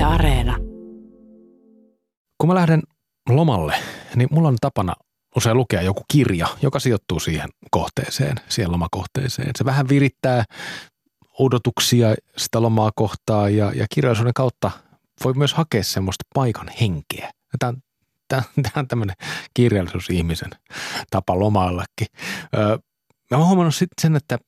Yle 0.00 0.06
Areena. 0.08 0.56
Kun 2.38 2.48
mä 2.48 2.54
lähden 2.54 2.82
lomalle, 3.28 3.74
niin 4.16 4.28
mulla 4.30 4.48
on 4.48 4.56
tapana 4.60 4.94
usein 5.36 5.56
lukea 5.56 5.82
joku 5.82 6.02
kirja, 6.12 6.46
joka 6.62 6.78
sijoittuu 6.78 7.20
siihen 7.20 7.48
kohteeseen, 7.70 8.36
siihen 8.48 8.72
lomakohteeseen. 8.72 9.50
Se 9.58 9.64
vähän 9.64 9.88
virittää 9.88 10.44
odotuksia 11.38 12.14
sitä 12.36 12.62
lomaa 12.62 12.90
kohtaa 12.94 13.48
ja, 13.48 13.72
ja 13.74 13.86
kirjallisuuden 13.94 14.34
kautta 14.34 14.70
voi 15.24 15.32
myös 15.34 15.54
hakea 15.54 15.84
semmoista 15.84 16.24
paikan 16.34 16.70
henkeä. 16.80 17.30
Tämä 17.58 17.68
on, 17.68 17.76
tämä, 18.28 18.42
on 18.76 18.88
tämmöinen 18.88 19.16
kirjallisuusihmisen 19.54 20.50
tapa 21.10 21.38
lomaillakin. 21.38 22.06
Öö, 22.56 22.78
mä 23.30 23.36
oon 23.36 23.46
huomannut 23.46 23.74
sitten 23.74 24.02
sen, 24.02 24.16
että 24.16 24.38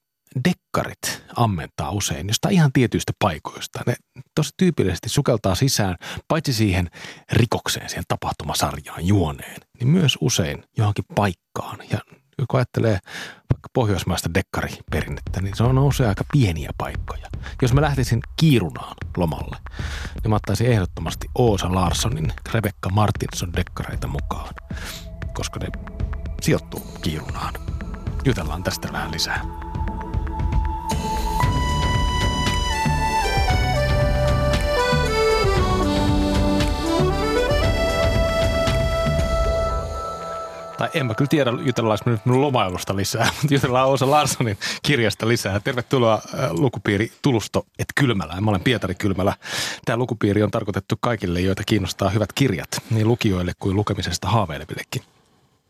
dekkarit 0.49 1.25
ammentaa 1.37 1.91
usein 1.91 2.29
jostain 2.29 2.55
ihan 2.55 2.73
tietyistä 2.73 3.13
paikoista. 3.19 3.81
Ne 3.87 3.95
tosi 4.35 4.51
tyypillisesti 4.57 5.09
sukeltaa 5.09 5.55
sisään, 5.55 5.97
paitsi 6.29 6.53
siihen 6.53 6.91
rikokseen, 7.33 7.89
siihen 7.89 8.05
tapahtumasarjaan, 8.09 9.07
juoneen, 9.07 9.61
niin 9.79 9.89
myös 9.89 10.19
usein 10.21 10.65
johonkin 10.79 11.05
paikkaan. 11.15 11.79
Ja 11.91 11.99
kun 12.49 12.61
ajattelee 12.61 12.99
vaikka 13.53 13.69
pohjoismaista 13.73 14.35
dekkariperinnettä, 14.35 15.41
niin 15.41 15.57
se 15.57 15.63
on 15.63 15.79
usein 15.79 16.09
aika 16.09 16.25
pieniä 16.33 16.71
paikkoja. 16.79 17.27
Jos 17.63 17.73
mä 17.73 17.81
lähtisin 17.81 18.21
Kiirunaan 18.37 18.97
lomalle, 19.17 19.57
niin 20.23 20.31
mä 20.31 20.37
ottaisin 20.37 20.67
ehdottomasti 20.67 21.29
Oosa 21.35 21.75
Larssonin 21.75 22.33
Rebecca 22.53 22.89
Martinson 22.91 23.53
dekkareita 23.53 24.07
mukaan, 24.07 24.55
koska 25.35 25.61
ne 25.61 25.69
sijoittuu 26.43 26.81
Kiirunaan. 27.03 27.55
Jutellaan 28.25 28.63
tästä 28.63 28.89
vähän 28.93 29.13
lisää. 29.13 29.62
En 40.95 41.07
mä 41.07 41.15
kyllä 41.15 41.29
tiedä, 41.29 41.51
jutellaanko 41.51 42.11
nyt 42.11 42.27
minun 42.27 42.43
lomailusta 42.43 42.97
lisää, 42.97 43.29
mutta 43.43 43.55
jutellaan 43.55 43.89
Osa 43.89 44.11
Larssonin 44.11 44.59
kirjasta 44.83 45.29
lisää. 45.29 45.61
Tervetuloa 45.61 46.15
äh, 46.15 46.51
lukupiiri 46.51 47.13
Tulusto 47.23 47.67
et 47.79 47.89
Kylmälä. 47.95 48.41
Mä 48.41 48.51
olen 48.51 48.61
Pietari 48.61 48.95
Kylmälä. 48.95 49.37
Tämä 49.85 49.97
lukupiiri 49.97 50.43
on 50.43 50.51
tarkoitettu 50.51 50.95
kaikille, 51.01 51.41
joita 51.41 51.63
kiinnostaa 51.67 52.11
hyvät 52.11 52.33
kirjat, 52.33 52.69
niin 52.91 53.09
lukijoille 53.09 53.53
kuin 53.59 53.77
lukemisesta 53.77 54.29
haaveilevillekin. 54.29 55.03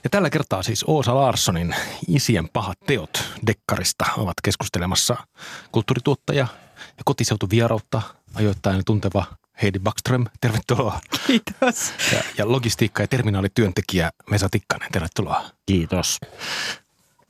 Ja 0.05 0.11
tällä 0.11 0.31
kertaa 0.31 0.62
siis 0.62 0.84
Oosa 0.87 1.14
Larssonin 1.14 1.75
Isien 2.09 2.48
pahat 2.53 2.81
teot 2.86 3.25
dekkarista 3.47 4.05
ovat 4.19 4.34
keskustelemassa 4.42 5.17
kulttuurituottaja 5.73 6.47
ja 6.79 7.03
kotiseutuvierautta 7.05 8.03
ajoittain 8.34 8.83
tunteva 8.84 9.25
Heidi 9.62 9.78
Backström, 9.78 10.25
tervetuloa. 10.41 11.00
Kiitos. 11.27 11.92
Ja, 12.12 12.22
ja 12.39 12.45
logistiikka- 12.45 13.03
ja 13.03 13.08
terminaalityöntekijä 13.08 14.11
Mesa 14.31 14.48
Tikkanen, 14.48 14.92
tervetuloa. 14.92 15.45
Kiitos. 15.67 16.20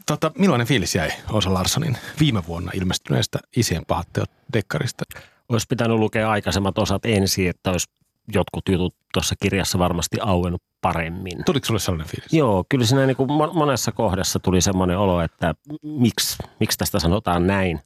Tota, 0.06 0.32
millainen 0.38 0.66
fiilis 0.66 0.94
jäi 0.94 1.10
Osa 1.30 1.54
Larssonin 1.54 1.98
viime 2.20 2.46
vuonna 2.46 2.72
ilmestyneestä 2.74 3.38
Isien 3.56 3.82
pahat 3.86 4.08
teot 4.12 4.30
dekkarista? 4.52 5.04
Olisi 5.48 5.66
pitänyt 5.68 5.98
lukea 5.98 6.30
aikaisemmat 6.30 6.78
osat 6.78 7.06
ensin, 7.06 7.48
että 7.48 7.70
olisi 7.70 7.90
jotkut 8.34 8.68
jutut 8.68 8.94
tuossa 9.12 9.34
kirjassa 9.42 9.78
varmasti 9.78 10.16
auennut 10.20 10.62
paremmin. 10.80 11.44
Tuliko 11.44 11.66
sinulle 11.66 11.80
sellainen 11.80 12.08
fiilis? 12.08 12.32
Joo, 12.32 12.64
kyllä 12.68 12.86
siinä 12.86 13.06
niin 13.06 13.16
kuin 13.16 13.30
monessa 13.54 13.92
kohdassa 13.92 14.38
tuli 14.38 14.60
semmoinen 14.60 14.98
olo, 14.98 15.20
että 15.20 15.54
miksi, 15.82 16.38
miksi 16.60 16.78
tästä 16.78 16.98
sanotaan 16.98 17.46
näin. 17.46 17.80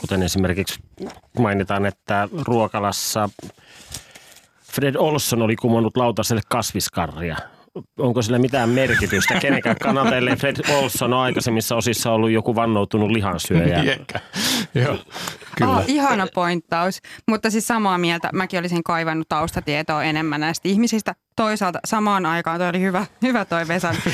Kuten 0.00 0.22
esimerkiksi 0.22 0.80
mainitaan, 1.38 1.86
että 1.86 2.28
Ruokalassa 2.42 3.28
Fred 4.62 4.94
Olson 4.94 5.42
oli 5.42 5.56
kumonnut 5.56 5.96
lautaselle 5.96 6.42
kasviskarria. 6.48 7.36
Onko 7.98 8.22
sillä 8.22 8.38
mitään 8.38 8.68
merkitystä? 8.68 9.40
Kenenkään 9.40 9.76
kannalta, 9.82 10.16
ellei 10.16 10.36
Fred 10.36 10.56
Olson 10.76 11.12
on 11.12 11.20
aikaisemmissa 11.20 11.76
osissa 11.76 12.12
ollut 12.12 12.30
joku 12.30 12.54
vannoutunut 12.54 13.10
lihansyöjä. 13.10 13.84
Joo, 14.74 14.98
kyllä. 15.56 15.76
Oh, 15.76 15.84
ihana 15.86 16.26
pointtaus. 16.34 17.00
Mutta 17.28 17.50
siis 17.50 17.66
samaa 17.66 17.98
mieltä. 17.98 18.30
Mäkin 18.32 18.58
olisin 18.58 18.84
kaivannut 18.84 19.28
taustatietoa 19.28 20.04
enemmän 20.04 20.40
näistä 20.40 20.68
ihmisistä. 20.68 21.14
Toisaalta 21.36 21.78
samaan 21.84 22.26
aikaan 22.26 22.58
toi 22.58 22.68
oli 22.68 22.80
hyvä, 22.80 23.06
hyvä 23.22 23.44
toi 23.44 23.68
Vesan 23.68 23.96
äh, 24.04 24.08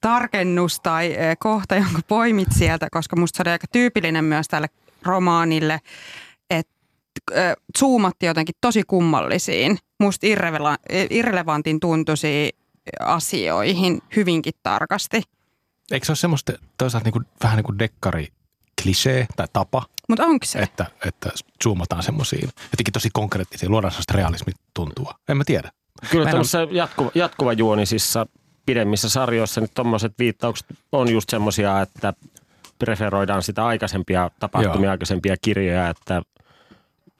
tarkennus 0.00 0.80
tai 0.80 1.16
äh, 1.18 1.36
kohta, 1.38 1.74
jonka 1.74 2.00
poimit 2.08 2.48
sieltä, 2.50 2.88
koska 2.90 3.16
musta 3.16 3.36
se 3.36 3.42
oli 3.42 3.50
aika 3.50 3.66
tyypillinen 3.72 4.24
myös 4.24 4.48
tälle 4.48 4.66
romaanille, 5.02 5.80
että 6.50 6.72
äh, 7.36 7.52
zoomatti 7.78 8.26
jotenkin 8.26 8.54
tosi 8.60 8.82
kummallisiin, 8.86 9.78
musta 10.00 10.26
irrele- 10.26 11.06
irrelevantin 11.10 11.80
tuntuisiin 11.80 12.50
asioihin 13.00 14.02
hyvinkin 14.16 14.52
tarkasti. 14.62 15.22
Eikö 15.90 16.06
se 16.06 16.12
ole 16.12 16.16
semmoista 16.16 16.52
toisaalta 16.78 17.04
niin 17.04 17.12
kuin, 17.12 17.24
vähän 17.42 17.56
niin 17.56 17.64
kuin 17.64 17.78
dekkari 17.78 18.28
klisee 18.82 19.26
tai 19.36 19.46
tapa, 19.52 19.86
Mutta 20.08 20.24
onko 20.24 20.46
se? 20.46 20.58
että, 20.58 20.86
että 21.06 21.30
zoomataan 21.64 22.02
semmoisiin 22.02 22.42
jotenkin 22.72 22.92
tosi 22.92 23.08
konkreettisiin, 23.12 23.70
luodaan 23.70 23.92
sellaista 23.92 24.12
realismituntua. 24.14 25.14
En 25.28 25.36
mä 25.36 25.44
tiedä. 25.44 25.70
Kyllä 26.10 26.24
Mä 26.24 26.30
tuossa 26.30 26.58
jatkuva, 26.70 27.10
jatkuva 27.14 27.52
juonisissa 27.52 28.26
pidemmissä 28.66 29.08
sarjoissa 29.08 29.60
nyt 29.60 29.74
tuommoiset 29.74 30.12
viittaukset 30.18 30.66
on 30.92 31.12
just 31.12 31.30
semmoisia, 31.30 31.80
että 31.80 32.14
preferoidaan 32.78 33.42
sitä 33.42 33.66
aikaisempia 33.66 34.30
tapahtumia, 34.40 34.86
Joo. 34.86 34.90
aikaisempia 34.90 35.36
kirjoja, 35.42 35.88
että 35.88 36.22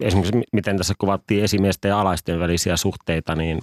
esimerkiksi 0.01 0.41
miten 0.53 0.77
tässä 0.77 0.95
kuvattiin 0.99 1.45
esimiesten 1.45 1.89
ja 1.89 2.01
alaisten 2.01 2.41
välisiä 2.41 2.77
suhteita, 2.77 3.35
niin 3.35 3.63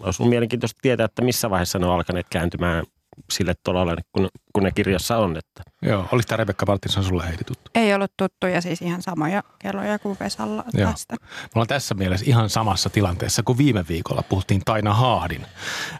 olisi 0.00 0.22
ollut 0.22 0.30
mielenkiintoista 0.30 0.78
tietää, 0.82 1.04
että 1.04 1.22
missä 1.22 1.50
vaiheessa 1.50 1.78
ne 1.78 1.86
on 1.86 1.94
alkaneet 1.94 2.26
kääntymään 2.30 2.84
sille 3.32 3.54
tolalle, 3.64 3.96
kun, 4.12 4.28
kun 4.52 4.62
ne 4.62 4.70
kirjassa 4.70 5.18
on. 5.18 5.36
Että. 5.36 5.62
Joo, 5.82 6.08
oliko 6.12 6.26
tämä 6.26 6.36
Rebecca 6.36 6.66
Martinson 6.66 7.04
sulle 7.04 7.28
Heidi 7.28 7.44
tuttu? 7.44 7.70
Ei 7.74 7.94
ollut 7.94 8.12
tuttuja 8.16 8.60
siis 8.60 8.82
ihan 8.82 9.02
samoja 9.02 9.42
kelloja 9.58 9.98
kuin 9.98 10.16
Vesalla 10.20 10.64
Joo. 10.74 10.90
tästä. 10.90 11.16
Me 11.20 11.48
ollaan 11.54 11.68
tässä 11.68 11.94
mielessä 11.94 12.26
ihan 12.28 12.50
samassa 12.50 12.90
tilanteessa 12.90 13.42
kuin 13.42 13.58
viime 13.58 13.84
viikolla 13.88 14.22
puhuttiin 14.22 14.62
Taina 14.64 14.94
Haadin 14.94 15.46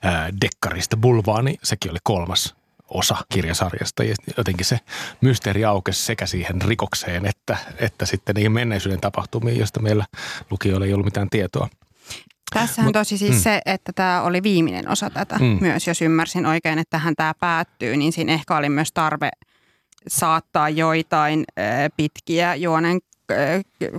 ää, 0.03 0.31
dekkarista 0.41 0.97
Bulvaani. 0.97 1.57
Sekin 1.63 1.91
oli 1.91 1.99
kolmas 2.03 2.55
osa 2.95 3.17
kirjasarjasta 3.33 4.05
ja 4.05 4.15
jotenkin 4.37 4.67
se 4.67 4.81
mysteeri 5.21 5.65
aukesi 5.65 6.03
sekä 6.03 6.27
siihen 6.27 6.63
rikokseen 6.63 7.27
että, 7.27 7.57
että 7.79 8.07
sitten 8.07 8.35
niihin 8.35 8.53
menneisyyden 8.53 9.01
tapahtumiin, 9.01 9.59
joista 9.59 9.81
meillä 9.81 10.05
lukijoilla 10.51 10.87
ei 10.87 10.95
ollut 10.95 11.05
mitään 11.05 11.31
tietoa. 11.31 11.69
Tässähän 12.55 12.89
Mut- 12.89 12.93
tosi 12.93 13.19
siis 13.19 13.35
mm. 13.35 13.41
se, 13.41 13.61
että 13.67 13.93
tämä 13.95 14.23
oli 14.23 14.43
viimeinen 14.43 14.89
osa 14.89 15.11
tätä 15.11 15.39
Mm. 15.39 15.59
myös, 15.61 15.87
jos 15.87 16.03
ymmärsin 16.03 16.47
oikein, 16.47 16.79
että 16.79 16.99
tähän 16.99 17.15
tämä 17.17 17.35
päättyy, 17.41 17.97
niin 17.97 18.13
siinä 18.13 18.33
ehkä 18.33 18.57
oli 18.57 18.69
myös 18.69 18.93
tarve 18.93 19.31
saattaa 20.09 20.69
joitain 20.69 21.45
pitkiä 21.97 22.55
juonen 22.55 22.99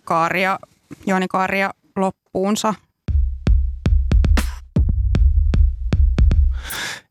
kaaria, 0.03 0.59
juonikaaria 1.07 1.73
loppuunsa. 1.95 2.73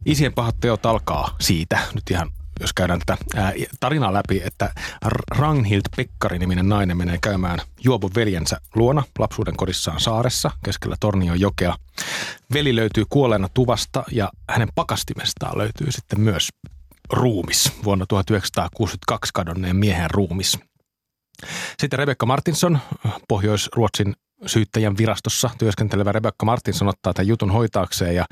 Isien 0.06 0.32
pahat 0.32 0.56
teot 0.60 0.86
alkaa 0.86 1.36
siitä, 1.40 1.78
nyt 1.94 2.10
ihan 2.10 2.30
jos 2.60 2.72
käydään 2.72 3.00
tätä 3.06 3.24
ää, 3.36 3.52
tarinaa 3.80 4.12
läpi, 4.12 4.42
että 4.44 4.72
R- 5.08 5.38
Ragnhild 5.38 5.82
Pekkari-niminen 5.96 6.68
nainen 6.68 6.96
menee 6.96 7.18
käymään 7.22 7.58
juopon 7.84 8.10
veljensä 8.14 8.60
luona 8.74 9.02
lapsuuden 9.18 9.56
kodissaan 9.56 10.00
saaressa 10.00 10.50
keskellä 10.64 10.96
Tornion 11.00 11.40
jokea. 11.40 11.76
Veli 12.52 12.76
löytyy 12.76 13.04
kuolleena 13.10 13.48
tuvasta 13.54 14.04
ja 14.12 14.30
hänen 14.50 14.68
pakastimestaan 14.74 15.58
löytyy 15.58 15.92
sitten 15.92 16.20
myös 16.20 16.48
ruumis, 17.12 17.72
vuonna 17.84 18.06
1962 18.06 19.30
kadonneen 19.34 19.76
miehen 19.76 20.10
ruumis. 20.10 20.58
Sitten 21.80 21.98
Rebecca 21.98 22.26
Martinson, 22.26 22.78
Pohjois-Ruotsin 23.28 24.14
syyttäjän 24.46 24.96
virastossa 24.96 25.50
työskentelevä 25.58 26.12
Rebecca 26.12 26.44
Martinson 26.44 26.88
ottaa 26.88 27.14
tämän 27.14 27.28
jutun 27.28 27.50
hoitaakseen 27.50 28.14
ja 28.14 28.24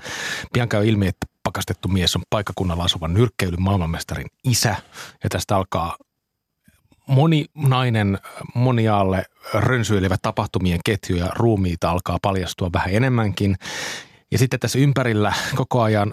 pian 0.53 0.69
käy 0.69 0.89
ilmi, 0.89 1.07
että 1.07 1.27
pakastettu 1.43 1.89
mies 1.89 2.17
on 2.17 2.23
paikkakunnalla 2.31 2.85
asuvan 2.85 3.15
nyrkkeilyn 3.15 3.63
maailmanmestarin 3.63 4.27
isä 4.45 4.77
ja 5.25 5.31
tästä 5.31 5.57
alkaa 5.57 5.97
moninainen, 7.07 8.19
moniaalle 8.55 9.25
rönsyilevä 9.55 10.17
tapahtumien 10.23 10.81
ketju 10.85 11.17
ja 11.17 11.27
ruumiita 11.35 11.91
alkaa 11.91 12.19
paljastua 12.23 12.71
vähän 12.73 12.95
enemmänkin. 12.95 13.57
Ja 14.33 14.39
sitten 14.39 14.61
tässä 14.61 14.79
ympärillä 14.79 15.33
koko 15.55 15.83
ajan 15.83 16.13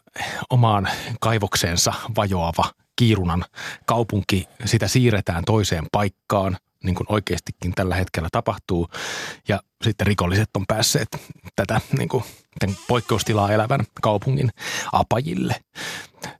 omaan 0.49 0.89
kaivokseensa 1.19 1.93
vajoava 2.17 2.71
Kiirunan 2.95 3.45
kaupunki, 3.85 4.47
sitä 4.65 4.87
siirretään 4.87 5.43
toiseen 5.45 5.85
paikkaan, 5.91 6.57
niin 6.83 6.95
kuin 6.95 7.07
oikeastikin 7.09 7.73
tällä 7.75 7.95
hetkellä 7.95 8.29
tapahtuu. 8.31 8.87
Ja 9.47 9.59
sitten 9.83 10.07
rikolliset 10.07 10.49
on 10.57 10.65
päässeet 10.67 11.07
tätä 11.55 11.81
niin 11.97 12.09
kuin, 12.09 12.23
tämän 12.59 12.77
poikkeustilaa 12.87 13.51
elävän 13.51 13.79
kaupungin 14.01 14.49
apajille. 14.91 15.55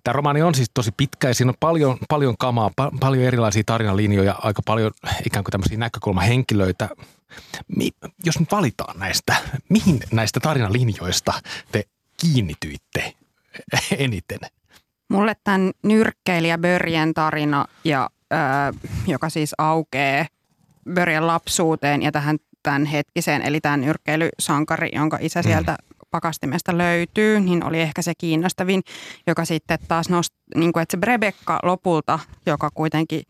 Tämä 0.03 0.13
romaani 0.13 0.41
on 0.41 0.55
siis 0.55 0.71
tosi 0.73 0.91
pitkä 0.97 1.27
ja 1.27 1.33
siinä 1.33 1.49
on 1.49 1.55
paljon, 1.59 1.97
paljon 2.09 2.37
kamaa, 2.37 2.71
pa- 2.81 2.97
paljon 2.99 3.23
erilaisia 3.25 3.63
tarinalinjoja, 3.65 4.35
aika 4.41 4.61
paljon 4.65 4.91
ikään 5.25 5.43
kuin 5.43 5.51
tämmöisiä 5.51 5.77
näkökulmahenkilöitä. 5.77 6.89
Mi- 7.75 7.91
jos 8.25 8.39
nyt 8.39 8.51
valitaan 8.51 8.99
näistä, 8.99 9.35
mihin 9.69 9.99
näistä 10.11 10.39
tarinalinjoista 10.39 11.33
te 11.71 11.83
kiinnityitte 12.21 13.13
eniten? 13.97 14.39
Mulle 15.09 15.35
tämän 15.43 15.71
nyrkkeilijä 15.83 16.57
Börjen 16.57 17.13
tarina, 17.13 17.65
ja, 17.83 18.09
ö, 18.33 18.37
joka 19.07 19.29
siis 19.29 19.55
aukeaa 19.57 20.25
Börjen 20.93 21.27
lapsuuteen 21.27 22.01
ja 22.01 22.11
tähän 22.11 22.37
tämän 22.67 22.85
hetkiseen, 22.85 23.41
eli 23.41 23.61
tämän 23.61 23.81
nyrkkeilysankari, 23.81 24.89
jonka 24.93 25.17
isä 25.21 25.41
sieltä 25.41 25.77
pakastimesta 26.11 26.77
löytyy, 26.77 27.39
niin 27.39 27.63
oli 27.63 27.81
ehkä 27.81 28.01
se 28.01 28.13
kiinnostavin, 28.17 28.81
joka 29.27 29.45
sitten 29.45 29.79
taas 29.87 30.09
nosti, 30.09 30.35
niin 30.55 30.73
kuin, 30.73 30.81
että 30.81 30.97
se 30.97 31.05
Rebekka 31.05 31.59
lopulta, 31.63 32.19
joka 32.45 32.69
kuitenkin, 32.73 33.21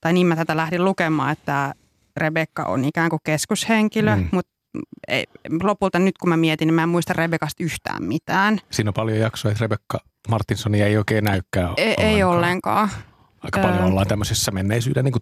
tai 0.00 0.12
niin 0.12 0.26
mä 0.26 0.36
tätä 0.36 0.56
lähdin 0.56 0.84
lukemaan, 0.84 1.32
että 1.32 1.74
Rebekka 2.16 2.62
on 2.62 2.84
ikään 2.84 3.10
kuin 3.10 3.20
keskushenkilö, 3.24 4.16
mm. 4.16 4.28
mutta 4.32 4.52
ei, 5.08 5.24
lopulta 5.62 5.98
nyt 5.98 6.18
kun 6.18 6.28
mä 6.28 6.36
mietin, 6.36 6.66
niin 6.66 6.74
mä 6.74 6.82
en 6.82 6.88
muista 6.88 7.12
Rebekasta 7.12 7.64
yhtään 7.64 8.04
mitään. 8.04 8.58
Siinä 8.70 8.90
on 8.90 8.94
paljon 8.94 9.18
jaksoja, 9.18 9.52
että 9.52 9.64
Rebekka 9.64 9.98
Martinsonia 10.28 10.86
ei 10.86 10.96
oikein 10.96 11.24
näykään 11.24 11.74
Ei, 11.76 11.94
ei 11.98 12.22
ollenkaan. 12.22 12.88
Aika 13.46 13.60
paljon 13.60 13.82
öö. 13.82 13.86
ollaan 13.86 14.06
tämmöisissä 14.06 14.50
menneisyyden 14.50 15.04
niin 15.04 15.14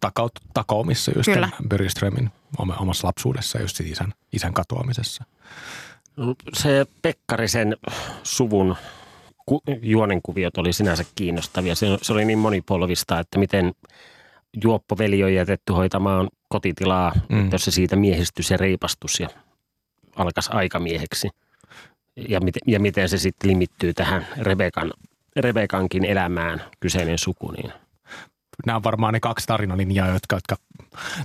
takaumissa 0.55 1.13
just 1.17 1.33
Kyllä. 1.33 1.49
Börjeströmin 1.69 2.31
omassa 2.59 3.07
lapsuudessa 3.07 3.61
just 3.61 3.81
isän, 3.81 4.15
isän 4.33 4.55
katoamisessa. 4.55 5.25
No, 6.17 6.35
se 6.53 6.87
Pekkarisen 7.03 7.77
suvun 8.23 8.77
ku, 9.47 9.63
juonenkuviot 9.83 10.59
oli 10.59 10.73
sinänsä 10.73 11.05
kiinnostavia. 11.15 11.75
Se, 11.75 11.87
se 12.03 12.13
oli 12.13 12.25
niin 12.25 12.39
monipolvista, 12.39 13.19
että 13.19 13.39
miten 13.39 13.73
juoppoveli 14.65 15.25
on 15.25 15.35
jätetty 15.35 15.73
hoitamaan 15.73 16.29
kotitilaa, 16.49 17.13
mm. 17.29 17.53
jos 17.53 17.65
se 17.65 17.71
siitä 17.71 17.97
miehistyi 17.97 18.45
se 18.45 18.57
reipastus 18.57 19.21
ja 19.21 19.29
alkaisi 20.17 20.51
aikamieheksi. 20.53 21.31
Ja, 22.29 22.41
miten, 22.41 22.63
ja 22.67 22.81
miten 22.81 23.09
se 23.09 23.19
sitten 23.19 23.51
limittyy 23.51 23.95
tähän 23.95 24.27
Rebekan, 24.41 24.93
Rebekankin 25.37 26.05
elämään 26.05 26.63
kyseinen 26.81 27.19
suku. 27.19 27.51
Niin. 27.51 27.73
Nämä 28.67 28.77
on 28.77 28.85
varmaan 28.85 29.15
ne 29.15 29.21
kaksi 29.21 29.47
tarinalinjaa, 29.47 30.09
jotka, 30.09 30.37
jotka 30.37 30.57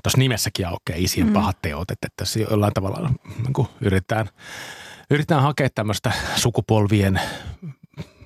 tuossa 0.04 0.18
nimessäkin 0.18 0.68
aukeaa 0.68 0.98
isien 1.00 1.28
mm. 1.28 1.34
pahat 1.34 1.62
teot, 1.62 1.92
että 1.92 2.08
tässä 2.18 2.40
jollain 2.40 2.74
tavalla 2.74 3.10
niin 3.38 3.68
yritetään, 3.82 4.30
yritetään 5.12 5.42
hakea 5.42 5.70
tämmöistä 5.76 6.12
sukupolvien 6.36 7.20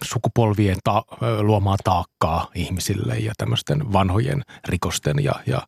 sukupolvien 0.03 0.77
ta- 0.83 1.05
luomaa 1.41 1.77
taakkaa 1.83 2.47
ihmisille 2.55 3.17
ja 3.17 3.33
tämmöisten 3.37 3.93
vanhojen 3.93 4.43
rikosten 4.67 5.23
ja, 5.23 5.33
ja 5.47 5.61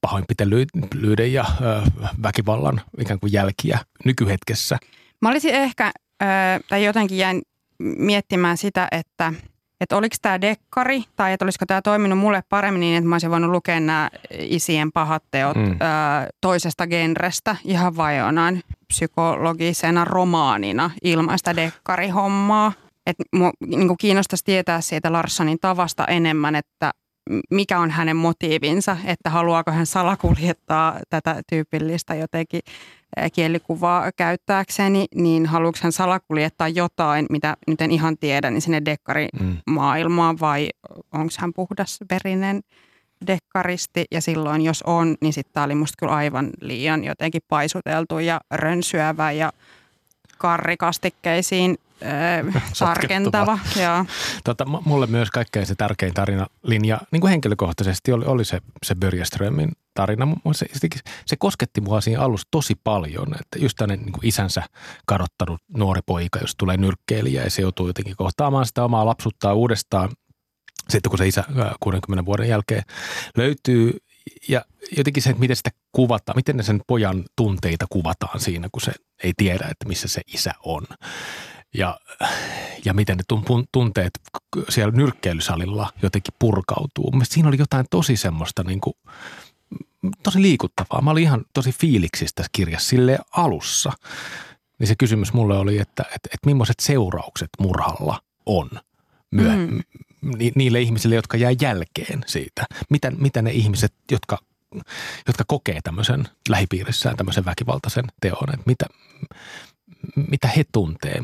pahoinpitelyiden 0.00 1.32
ja 1.32 1.44
ö, 1.60 1.82
väkivallan 2.22 2.80
ikään 2.98 3.20
kuin 3.20 3.32
jälkiä 3.32 3.78
nykyhetkessä. 4.04 4.78
Mä 5.22 5.28
olisin 5.28 5.54
ehkä, 5.54 5.92
ö, 6.22 6.26
tai 6.68 6.84
jotenkin 6.84 7.18
jäin 7.18 7.42
miettimään 7.78 8.56
sitä, 8.56 8.88
että– 8.92 9.32
että 9.80 9.96
oliko 9.96 10.16
tämä 10.22 10.40
dekkari 10.40 11.04
tai 11.16 11.32
että 11.32 11.44
olisiko 11.44 11.66
tämä 11.66 11.82
toiminut 11.82 12.18
mulle 12.18 12.42
paremmin 12.48 12.80
niin, 12.80 12.96
että 12.96 13.08
mä 13.08 13.14
olisin 13.14 13.30
voinut 13.30 13.50
lukea 13.50 13.80
nämä 13.80 14.10
isien 14.30 14.92
pahat 14.92 15.24
teot 15.30 15.56
mm. 15.56 15.70
ö, 15.72 15.76
toisesta 16.40 16.86
genrestä 16.86 17.56
ihan 17.64 17.96
vajonaan 17.96 18.60
psykologisena 18.86 20.04
romaanina 20.04 20.90
ilman 21.02 21.38
sitä 21.38 21.56
dekkarihommaa. 21.56 22.72
Et 23.06 23.16
mua 23.32 23.52
niin 23.66 23.96
kiinnostaisi 23.96 24.44
tietää 24.44 24.80
siitä 24.80 25.12
Larssonin 25.12 25.58
tavasta 25.60 26.06
enemmän, 26.06 26.54
että 26.54 26.92
mikä 27.50 27.78
on 27.78 27.90
hänen 27.90 28.16
motiivinsa, 28.16 28.96
että 29.04 29.30
haluaako 29.30 29.70
hän 29.70 29.86
salakuljettaa 29.86 31.00
tätä 31.10 31.42
tyypillistä 31.50 32.14
jotenkin 32.14 32.60
kielikuvaa 33.32 34.12
käyttääkseni, 34.16 35.06
niin 35.14 35.46
haluatko 35.46 35.80
hän 35.82 35.92
salakuljettaa 35.92 36.68
jotain, 36.68 37.26
mitä 37.30 37.56
nyt 37.66 37.80
en 37.80 37.90
ihan 37.90 38.18
tiedä, 38.18 38.50
niin 38.50 38.62
sinne 38.62 38.82
dekkarimaailmaan 38.84 40.40
vai 40.40 40.68
onko 41.12 41.32
hän 41.38 41.52
puhdas 41.52 41.98
verinen 42.10 42.60
dekkaristi? 43.26 44.04
Ja 44.10 44.20
silloin 44.20 44.62
jos 44.62 44.82
on, 44.82 45.16
niin 45.20 45.32
sitten 45.32 45.52
tämä 45.52 45.64
oli 45.64 45.74
musta 45.74 45.96
kyllä 45.98 46.12
aivan 46.12 46.50
liian 46.60 47.04
jotenkin 47.04 47.42
paisuteltu 47.48 48.18
ja 48.18 48.40
rönsyävä 48.50 49.32
ja 49.32 49.52
karrikastikkeisiin 50.38 51.78
äh, 52.56 52.72
tarkentava. 52.78 53.58
Joo. 53.82 54.04
Tota, 54.44 54.64
mulle 54.64 55.06
myös 55.06 55.30
kaikkein 55.30 55.66
se 55.66 55.74
tärkein 55.74 56.14
tarinalinja, 56.14 57.00
niin 57.10 57.20
kuin 57.20 57.30
henkilökohtaisesti 57.30 58.12
oli, 58.12 58.24
oli 58.24 58.44
se, 58.44 58.60
se 58.82 58.94
Börjeströmin 58.94 59.72
tarina. 59.94 60.28
Se, 60.52 60.66
se 61.26 61.36
kosketti 61.38 61.80
mua 61.80 62.00
siinä 62.00 62.20
alussa 62.20 62.48
tosi 62.50 62.74
paljon, 62.84 63.26
että 63.40 63.58
just 63.58 63.76
tänne 63.76 63.96
niin 63.96 64.12
kuin 64.12 64.26
isänsä 64.26 64.62
kadottanut 65.06 65.60
nuori 65.76 66.00
poika, 66.06 66.38
jos 66.38 66.54
tulee 66.56 66.76
nyrkkeilijä 66.76 67.42
ja 67.42 67.50
se 67.50 67.62
joutuu 67.62 67.86
jotenkin 67.86 68.16
kohtaamaan 68.16 68.66
sitä 68.66 68.84
omaa 68.84 69.06
lapsuttaa 69.06 69.54
uudestaan. 69.54 70.10
Sitten 70.88 71.10
kun 71.10 71.18
se 71.18 71.28
isä 71.28 71.44
60 71.80 72.24
vuoden 72.26 72.48
jälkeen 72.48 72.82
löytyy 73.36 73.98
ja 74.48 74.64
jotenkin 74.96 75.22
se, 75.22 75.30
että 75.30 75.40
miten 75.40 75.56
sitä 75.56 75.70
kuvataan, 75.92 76.36
miten 76.36 76.56
ne 76.56 76.62
sen 76.62 76.80
pojan 76.86 77.24
tunteita 77.36 77.86
kuvataan 77.90 78.40
siinä, 78.40 78.68
kun 78.72 78.82
se 78.82 78.92
ei 79.22 79.32
tiedä, 79.36 79.68
että 79.70 79.88
missä 79.88 80.08
se 80.08 80.20
isä 80.34 80.52
on. 80.62 80.86
Ja, 81.74 82.00
ja 82.84 82.94
miten 82.94 83.16
ne 83.16 83.24
tunteet 83.72 84.20
siellä 84.68 84.92
nyrkkeilysalilla 84.96 85.92
jotenkin 86.02 86.34
purkautuu. 86.38 87.10
Mielestäni 87.10 87.34
siinä 87.34 87.48
oli 87.48 87.58
jotain 87.58 87.86
tosi 87.90 88.16
semmoista 88.16 88.62
niin 88.64 88.80
kuin, 88.80 88.94
tosi 90.22 90.42
liikuttavaa. 90.42 91.00
Mä 91.02 91.10
olin 91.10 91.22
ihan 91.22 91.44
tosi 91.54 91.72
fiiliksistä 91.72 92.36
tässä 92.36 92.50
kirjassa 92.52 92.88
sille 92.88 93.18
alussa. 93.30 93.92
Niin 94.78 94.86
se 94.86 94.94
kysymys 94.96 95.32
mulle 95.32 95.58
oli, 95.58 95.78
että, 95.78 96.02
että, 96.02 96.28
että 96.32 96.46
millaiset 96.46 96.80
seuraukset 96.80 97.50
murhalla 97.58 98.22
on 98.46 98.70
myö, 99.30 99.56
mm 99.56 99.80
ni, 100.24 100.52
niille 100.54 100.80
ihmisille, 100.80 101.14
jotka 101.14 101.36
jää 101.36 101.52
jälkeen 101.60 102.24
siitä. 102.26 102.66
Mitä, 102.90 103.10
mitä 103.10 103.42
ne 103.42 103.50
ihmiset, 103.50 103.94
jotka, 104.10 104.38
jotka 105.26 105.44
kokee 105.46 105.80
tämmöisen 105.84 106.28
lähipiirissään 106.48 107.16
tämmöisen 107.16 107.44
väkivaltaisen 107.44 108.04
teon, 108.20 108.54
että 108.54 108.62
mitä, 108.66 108.86
mitä 110.30 110.48
he 110.48 110.64
tuntee. 110.72 111.20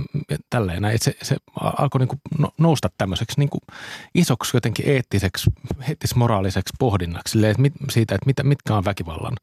Tälleen 0.51 0.83
näin. 0.83 0.99
Se, 1.01 1.17
se 1.23 1.37
alkoi 1.55 1.99
niin 1.99 2.09
kuin 2.09 2.21
no, 2.39 2.51
nousta 2.59 2.91
tämmöiseksi 2.99 3.39
niin 3.39 3.51
kuin 3.51 3.61
isoksi 4.15 4.57
jotenkin 4.57 4.89
eettiseksi, 4.89 5.51
eettis-moraaliseksi 5.89 6.73
pohdinnaksi 6.79 7.47
että 7.47 7.63
mit, 7.63 7.73
siitä, 7.91 8.15
että 8.15 8.27
mitä, 8.27 8.43
mitkä 8.43 8.75
on 8.75 8.85
väkivallan 8.85 9.37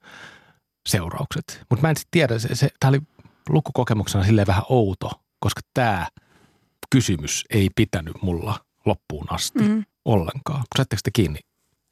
seuraukset. 0.89 1.65
Mutta 1.69 1.81
mä 1.81 1.89
en 1.89 1.95
sitten 1.95 2.11
tiedä, 2.11 2.39
se, 2.39 2.55
se, 2.55 2.69
tämä 2.79 2.89
oli 2.89 3.01
lukukokemuksena 3.49 4.23
silleen 4.23 4.47
vähän 4.47 4.63
outo, 4.69 5.11
koska 5.39 5.61
tämä 5.73 6.07
kysymys 6.89 7.43
ei 7.49 7.69
pitänyt 7.75 8.21
mulla 8.21 8.59
loppuun 8.85 9.27
asti 9.29 9.59
mm. 9.59 9.83
ollenkaan. 10.05 10.63
Saitteko 10.77 10.99
te 11.03 11.11
kiinni? 11.13 11.39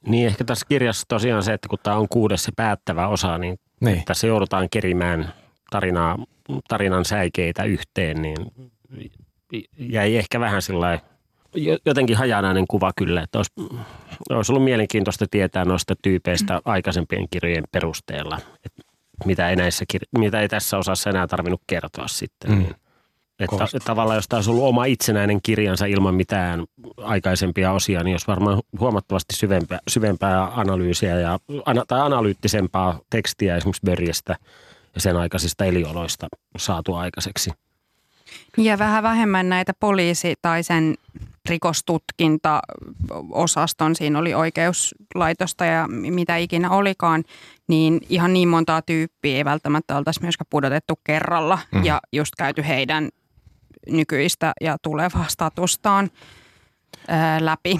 Niin, 0.08 0.28
ehkä 0.28 0.44
tässä 0.44 0.66
kirjassa 0.70 1.06
tosiaan 1.08 1.44
se, 1.44 1.54
että 1.54 1.68
kun 1.68 1.80
tämä 1.84 1.98
on 1.98 2.10
kuudes 2.10 2.44
se 2.44 2.52
päättävä 2.56 3.08
osa, 3.08 3.38
niin, 3.38 3.60
niin. 3.82 4.04
tässä 4.06 4.28
joudutaan 4.28 4.70
kerimään 4.70 5.34
tarinaa, 5.72 6.18
tarinan 6.68 7.06
säikeitä 7.06 7.64
yhteen, 7.64 8.22
niin 8.22 8.38
jäi 9.78 10.16
ehkä 10.16 10.40
vähän 10.40 10.62
sillä 10.62 11.00
jotenkin 11.86 12.18
hajanainen 12.18 12.68
kuva 12.68 12.92
kyllä, 12.96 13.22
että 13.22 13.40
olisi, 13.40 13.52
olisi 14.30 14.52
ollut 14.52 14.64
mielenkiintoista 14.64 15.26
tietää 15.32 15.66
noista 15.66 15.94
tyypeistä 16.02 16.62
aikaisempien 16.66 17.28
kirjojen 17.32 17.64
perusteella, 17.72 18.40
että 18.66 18.82
mitä 19.26 19.50
ei, 19.50 19.56
näissä, 19.56 19.86
mitä 20.18 20.42
ei 20.42 20.48
tässä 20.48 20.78
osassa 20.78 21.10
enää 21.10 21.28
tarvinnut 21.28 21.62
kertoa 21.68 22.08
sitten. 22.08 22.52
Mm. 22.52 22.58
Niin 22.58 22.76
että, 23.40 23.64
että 23.64 23.80
tavallaan 23.86 24.18
jos 24.18 24.28
tämä 24.28 24.38
olisi 24.38 24.50
ollut 24.52 24.64
oma 24.64 24.86
itsenäinen 24.86 25.40
kirjansa 25.44 25.86
ilman 25.86 26.16
mitään 26.16 26.64
aikaisempia 26.98 27.72
osia, 27.72 28.04
niin 28.04 28.14
olisi 28.14 28.28
varmaan 28.28 28.62
huomattavasti 28.80 29.36
syvempää, 29.36 29.80
syvempää 29.88 30.52
analyysiä 30.56 31.20
ja, 31.20 31.40
tai 31.88 32.02
analyyttisempaa 32.02 33.00
tekstiä 33.10 33.56
esimerkiksi 33.56 33.86
Börjestä 33.86 34.36
sen 34.98 35.18
aikaisista 35.18 35.66
elioloista 35.66 36.28
saatu 36.58 36.94
aikaiseksi. 36.94 37.52
Ja 38.58 38.78
vähän 38.78 39.04
vähemmän 39.04 39.50
näitä 39.50 39.74
poliisi- 39.80 40.36
tai 40.42 40.64
sen 40.64 40.96
rikostutkinta-osaston, 41.50 43.96
siinä 43.96 44.20
oli 44.20 44.34
oikeuslaitosta 44.34 45.66
ja 45.66 45.88
mitä 45.88 46.38
ikinä 46.38 46.70
olikaan, 46.70 47.24
niin 47.68 48.02
ihan 48.10 48.34
niin 48.34 48.48
montaa 48.48 48.82
tyyppiä 48.82 49.38
ei 49.38 49.46
välttämättä 49.46 49.98
oltaisi 49.98 50.22
myöskään 50.22 50.48
pudotettu 50.50 51.00
kerralla 51.04 51.60
mm. 51.72 51.86
ja 51.86 52.02
just 52.14 52.34
käyty 52.38 52.68
heidän 52.68 53.10
nykyistä 53.88 54.54
ja 54.62 54.78
tulevaa 54.82 55.26
statustaan 55.28 56.10
ää, 57.08 57.46
läpi. 57.46 57.80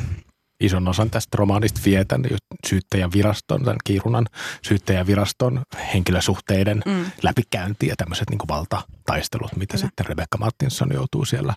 Ison 0.60 0.88
osan 0.88 1.10
tästä 1.10 1.38
romaanista 1.38 1.82
vie 1.86 2.06
tämän 2.06 2.30
syyttäjän 2.68 3.12
viraston, 3.14 3.64
tämän 3.64 3.78
Kiirunan 3.84 4.26
syyttäjän 4.62 5.08
viraston 5.08 5.62
henkilösuhteiden 5.94 6.82
mm. 6.86 7.06
läpikäynti 7.24 7.88
ja 7.88 7.96
tämmöiset 7.98 8.30
niin 8.30 8.40
valtataistelut, 8.48 9.56
mitä 9.56 9.78
Kyllä. 9.78 9.88
sitten 9.88 10.06
Rebecca 10.06 10.38
Martinson 10.40 10.90
joutuu 10.94 11.26
siellä 11.26 11.54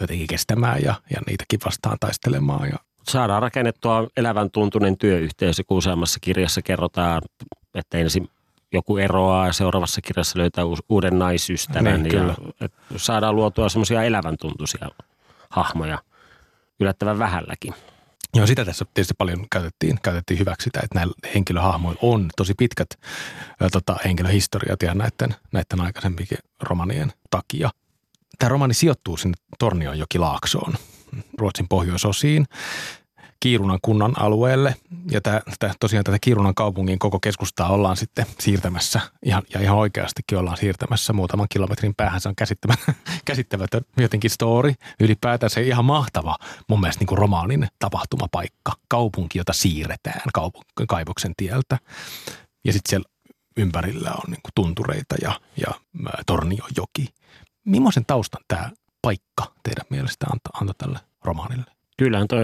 jotenkin 0.00 0.26
kestämään 0.26 0.82
ja, 0.82 0.94
ja 1.10 1.20
niitäkin 1.26 1.60
vastaan 1.64 1.96
taistelemaan. 2.00 2.68
Ja 2.68 2.78
Saadaan 3.02 3.42
rakennettua 3.42 4.08
elävän 4.16 4.50
tuntunen 4.50 4.98
työyhteisö, 4.98 5.62
kun 5.66 5.76
useammassa 5.76 6.20
kirjassa 6.20 6.62
kerrotaan, 6.62 7.22
että 7.74 7.98
ensin 7.98 8.28
joku 8.72 8.96
eroaa 8.96 9.46
ja 9.46 9.52
seuraavassa 9.52 10.00
kirjassa 10.00 10.38
löytää 10.38 10.64
uuden 10.88 11.18
naisystävän. 11.18 12.02
Niin, 12.02 12.14
ja, 12.14 12.34
että 12.60 12.78
saadaan 12.96 13.36
luotua 13.36 13.68
semmoisia 13.68 14.02
elävän 14.02 14.36
tuntuisia 14.40 14.88
hahmoja 15.50 15.98
yllättävän 16.80 17.18
vähälläkin. 17.18 17.74
Joo, 18.36 18.46
sitä 18.46 18.64
tässä 18.64 18.84
tietysti 18.94 19.14
paljon 19.18 19.46
käytettiin, 19.50 19.98
käytettiin 20.02 20.40
hyväksi 20.40 20.64
sitä, 20.64 20.80
että 20.82 20.98
näillä 20.98 21.14
henkilöhahmoilla 21.34 21.98
on 22.02 22.30
tosi 22.36 22.54
pitkät 22.58 22.88
ä, 23.62 23.68
tota, 23.72 23.96
henkilöhistoriat 24.04 24.82
ja 24.82 24.94
näiden, 24.94 25.36
näiden 25.52 25.80
aikaisempikin 25.80 26.38
romanien 26.60 27.12
takia. 27.30 27.70
Tämä 28.38 28.48
romani 28.48 28.74
sijoittuu 28.74 29.16
sinne 29.16 29.34
Tornionjokilaaksoon, 29.58 30.74
Ruotsin 31.38 31.68
pohjoisosiin. 31.68 32.46
Kiirunan 33.42 33.78
kunnan 33.82 34.20
alueelle. 34.20 34.76
Ja 35.10 35.20
tämä, 35.20 35.40
tämä, 35.58 35.72
tosiaan 35.80 36.04
tätä 36.04 36.18
Kiirunan 36.20 36.54
kaupungin 36.54 36.98
koko 36.98 37.20
keskustaa 37.20 37.68
ollaan 37.68 37.96
sitten 37.96 38.26
siirtämässä, 38.40 39.00
ihan, 39.24 39.42
ja 39.54 39.60
ihan 39.60 39.78
oikeastikin 39.78 40.38
ollaan 40.38 40.56
siirtämässä 40.56 41.12
muutaman 41.12 41.46
kilometrin 41.50 41.94
päähän. 41.94 42.20
Se 42.20 42.28
on 42.28 42.34
käsittämätön, 43.24 43.82
jotenkin 43.96 44.30
story. 44.30 44.74
Ylipäätään 45.00 45.50
se 45.50 45.62
ihan 45.62 45.84
mahtava 45.84 46.36
mun 46.68 46.80
mielestä 46.80 47.00
niin 47.00 47.06
kuin 47.06 47.18
romaanin 47.18 47.68
tapahtumapaikka. 47.78 48.72
Kaupunki, 48.88 49.38
jota 49.38 49.52
siirretään 49.52 50.30
kaupunk- 50.38 50.86
kaivoksen 50.88 51.32
tieltä. 51.36 51.78
Ja 52.64 52.72
sitten 52.72 52.90
siellä 52.90 53.08
ympärillä 53.56 54.10
on 54.10 54.30
niin 54.30 54.42
kuin 54.42 54.52
tuntureita 54.54 55.14
ja, 55.22 55.40
ja 55.56 55.74
Torniojoki. 56.26 57.08
Millaisen 57.64 58.04
taustan 58.06 58.44
tämä 58.48 58.70
paikka 59.02 59.52
teidän 59.62 59.86
mielestä 59.90 60.26
antoi 60.26 60.60
anta 60.60 60.74
tälle 60.78 60.98
romaanille? 61.24 61.81
Kyllähän 62.02 62.28
tuo 62.28 62.38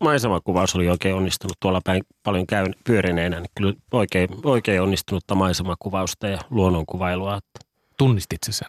maisemakuvaus 0.00 0.74
oli 0.74 0.88
oikein 0.88 1.14
onnistunut 1.14 1.56
tuolla 1.60 1.80
päin 1.84 2.02
paljon 2.22 2.46
käyn 2.46 2.74
pyörineenä. 2.84 3.40
Niin 3.40 3.50
kyllä 3.56 3.74
oikein, 3.92 4.28
oikein 4.44 4.82
onnistunutta 4.82 5.34
maisemakuvausta 5.34 6.28
ja 6.28 6.38
luonnonkuvailua. 6.50 7.38
Tunnistit 7.98 8.38
se 8.46 8.52
sen? 8.52 8.68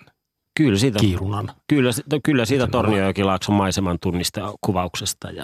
Kyllä 0.57 0.77
siitä, 0.77 0.99
Kiirunan. 0.99 1.51
Kyllä, 1.67 1.89
kyllä 2.23 2.45
siitä 2.45 2.67
Torniojokilaakson 2.67 3.55
maiseman 3.55 3.97
tunnista 4.01 4.53
kuvauksesta 4.61 5.31
ja 5.31 5.43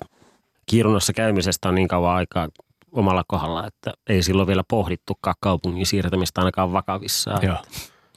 Kiirunassa 0.66 1.14
käymisestä 1.14 1.70
on 1.70 1.76
niin 1.76 1.88
kauan 1.88 2.16
aikaa 2.16 2.48
omalla 2.92 3.24
kohdalla, 3.28 3.68
että 3.68 3.94
ei 4.08 4.24
silloin 4.24 4.48
vielä 4.48 4.64
pohdittukaan 4.70 5.36
kaupungin 5.40 5.86
siirtämistä 5.86 6.42
ainakaan 6.42 6.74
vakavissaan. 6.74 7.46
Joo. 7.46 7.58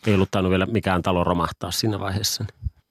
Ei 0.06 0.14
ollut 0.14 0.30
tainnut 0.30 0.50
vielä 0.50 0.66
mikään 0.66 1.02
talo 1.02 1.24
romahtaa 1.24 1.70
siinä 1.70 2.00
vaiheessa. 2.00 2.44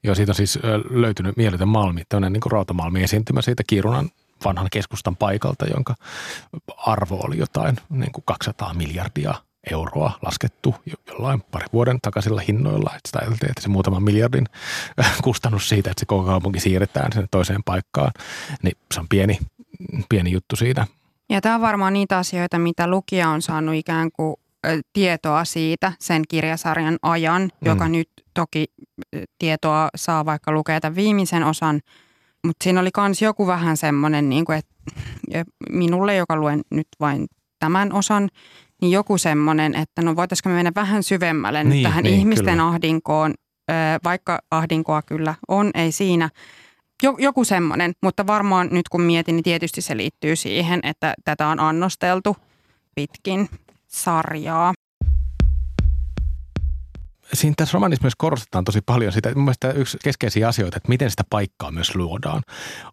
Joo, 0.04 0.16
siitä 0.16 0.32
on 0.32 0.36
siis 0.36 0.60
löytynyt 0.90 1.38
mieletön 1.38 1.68
malmi, 1.68 2.02
tämmöinen 2.10 2.34
niin 2.34 2.52
rautamalmi 2.52 3.04
esiintymä 3.04 3.42
siitä 3.42 3.64
Kiirunan 3.68 4.10
vanhan 4.46 4.68
keskustan 4.72 5.16
paikalta, 5.16 5.66
jonka 5.66 5.96
arvo 6.78 7.16
oli 7.24 7.38
jotain 7.38 7.78
niin 7.90 8.12
kuin 8.12 8.24
200 8.26 8.74
miljardia 8.74 9.34
euroa 9.72 10.20
laskettu 10.22 10.76
jollain 11.08 11.42
pari 11.42 11.66
vuoden 11.74 12.02
takaisilla 12.02 12.42
hinnoilla. 12.48 12.92
Että 12.96 13.08
sitä 13.08 13.20
ajateltiin, 13.20 13.50
että 13.50 13.62
se 13.62 13.70
muutaman 13.70 14.04
miljardin 14.04 14.46
kustannus 15.24 15.70
siitä, 15.70 15.92
että 15.92 16.00
se 16.00 16.06
koko 16.06 16.24
kaupunki 16.24 16.60
siirretään 16.60 17.12
sinne 17.14 17.28
toiseen 17.32 17.64
paikkaan, 17.64 18.12
niin 18.64 18.78
se 18.94 19.00
on 19.00 19.08
pieni, 19.10 19.40
pieni 20.10 20.32
juttu 20.32 20.56
siitä. 20.56 20.88
Ja 21.30 21.42
tämä 21.42 21.56
on 21.56 21.62
varmaan 21.62 21.94
niitä 21.94 22.18
asioita, 22.18 22.60
mitä 22.60 22.88
lukija 22.88 23.30
on 23.30 23.42
saanut 23.42 23.76
ikään 23.76 24.12
kuin 24.12 24.36
tietoa 24.94 25.46
siitä 25.46 25.94
sen 26.00 26.24
kirjasarjan 26.30 26.98
ajan, 27.02 27.42
mm. 27.42 27.66
joka 27.66 27.88
nyt 27.88 28.10
toki 28.34 28.66
tietoa 29.40 29.90
saa 29.96 30.26
vaikka 30.26 30.52
lukea 30.52 30.80
tämän 30.80 30.96
viimeisen 30.96 31.44
osan, 31.44 31.80
mutta 32.46 32.64
siinä 32.64 32.80
oli 32.80 32.90
myös 33.08 33.22
joku 33.22 33.48
vähän 33.48 33.78
semmoinen, 33.78 34.30
niin 34.30 34.46
kuin, 34.46 34.58
että 34.58 34.74
minulle, 35.70 36.16
joka 36.16 36.36
luen 36.36 36.62
nyt 36.72 36.88
vain 37.00 37.28
tämän 37.60 37.94
osan, 37.94 38.30
niin 38.82 38.92
joku 38.92 39.18
semmoinen, 39.18 39.76
että 39.76 40.02
no 40.02 40.16
voitaisiko 40.16 40.50
me 40.50 40.56
mennä 40.56 40.72
vähän 40.76 41.04
syvemmälle 41.04 41.64
niin, 41.64 41.70
nyt 41.70 41.84
tähän 41.84 42.04
niin, 42.04 42.20
ihmisten 42.20 42.54
kyllä. 42.54 42.68
ahdinkoon, 42.68 43.34
vaikka 44.04 44.40
ahdinkoa 44.52 45.02
kyllä 45.02 45.36
on, 45.48 45.72
ei 45.74 45.92
siinä. 45.92 46.30
Joku 47.18 47.44
semmoinen, 47.44 47.94
mutta 48.04 48.28
varmaan 48.28 48.68
nyt 48.72 48.90
kun 48.90 49.02
mietin, 49.02 49.36
niin 49.36 49.44
tietysti 49.44 49.82
se 49.82 49.98
liittyy 49.98 50.36
siihen, 50.36 50.80
että 50.84 51.14
tätä 51.26 51.48
on 51.48 51.60
annosteltu 51.60 52.38
pitkin 52.96 53.50
sarjaa 53.88 54.74
siinä 57.34 57.54
tässä 57.58 57.74
romanissa 57.76 58.04
myös 58.04 58.14
korostetaan 58.18 58.64
tosi 58.64 58.82
paljon 58.86 59.14
sitä, 59.14 59.36
mun 59.36 59.44
mielestä 59.44 59.72
yksi 59.72 59.98
keskeisiä 60.04 60.48
asioita, 60.48 60.78
että 60.78 60.90
miten 60.90 61.10
sitä 61.10 61.24
paikkaa 61.30 61.72
myös 61.72 61.96
luodaan, 61.96 62.44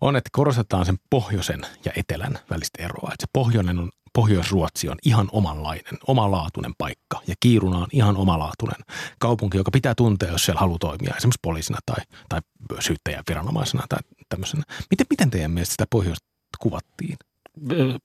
on, 0.00 0.16
että 0.16 0.30
korostetaan 0.32 0.86
sen 0.86 0.96
pohjoisen 1.10 1.60
ja 1.84 1.92
etelän 1.96 2.38
välistä 2.50 2.82
eroa. 2.82 3.10
Että 3.12 3.26
se 3.26 3.30
pohjoinen 3.32 3.78
on, 3.78 3.90
Pohjois-Ruotsi 4.12 4.88
on 4.88 4.96
ihan 5.04 5.28
omanlainen, 5.32 5.98
omalaatuinen 6.06 6.72
paikka 6.78 7.20
ja 7.26 7.34
Kiiruna 7.40 7.78
on 7.78 7.86
ihan 7.92 8.16
omalaatuinen 8.16 8.80
kaupunki, 9.18 9.56
joka 9.56 9.70
pitää 9.70 9.94
tuntea, 9.94 10.30
jos 10.30 10.44
siellä 10.44 10.60
haluaa 10.60 10.78
toimia 10.78 11.14
esimerkiksi 11.16 11.38
poliisina 11.42 11.78
tai, 11.86 12.04
tai 12.28 12.40
syyttäjän 12.80 13.24
viranomaisena 13.28 13.84
tai 13.88 13.98
tämmöisenä. 14.28 14.62
Miten, 14.90 15.06
miten 15.10 15.30
teidän 15.30 15.50
mielestä 15.50 15.72
sitä 15.72 15.84
pohjoista 15.90 16.26
kuvattiin? 16.58 17.16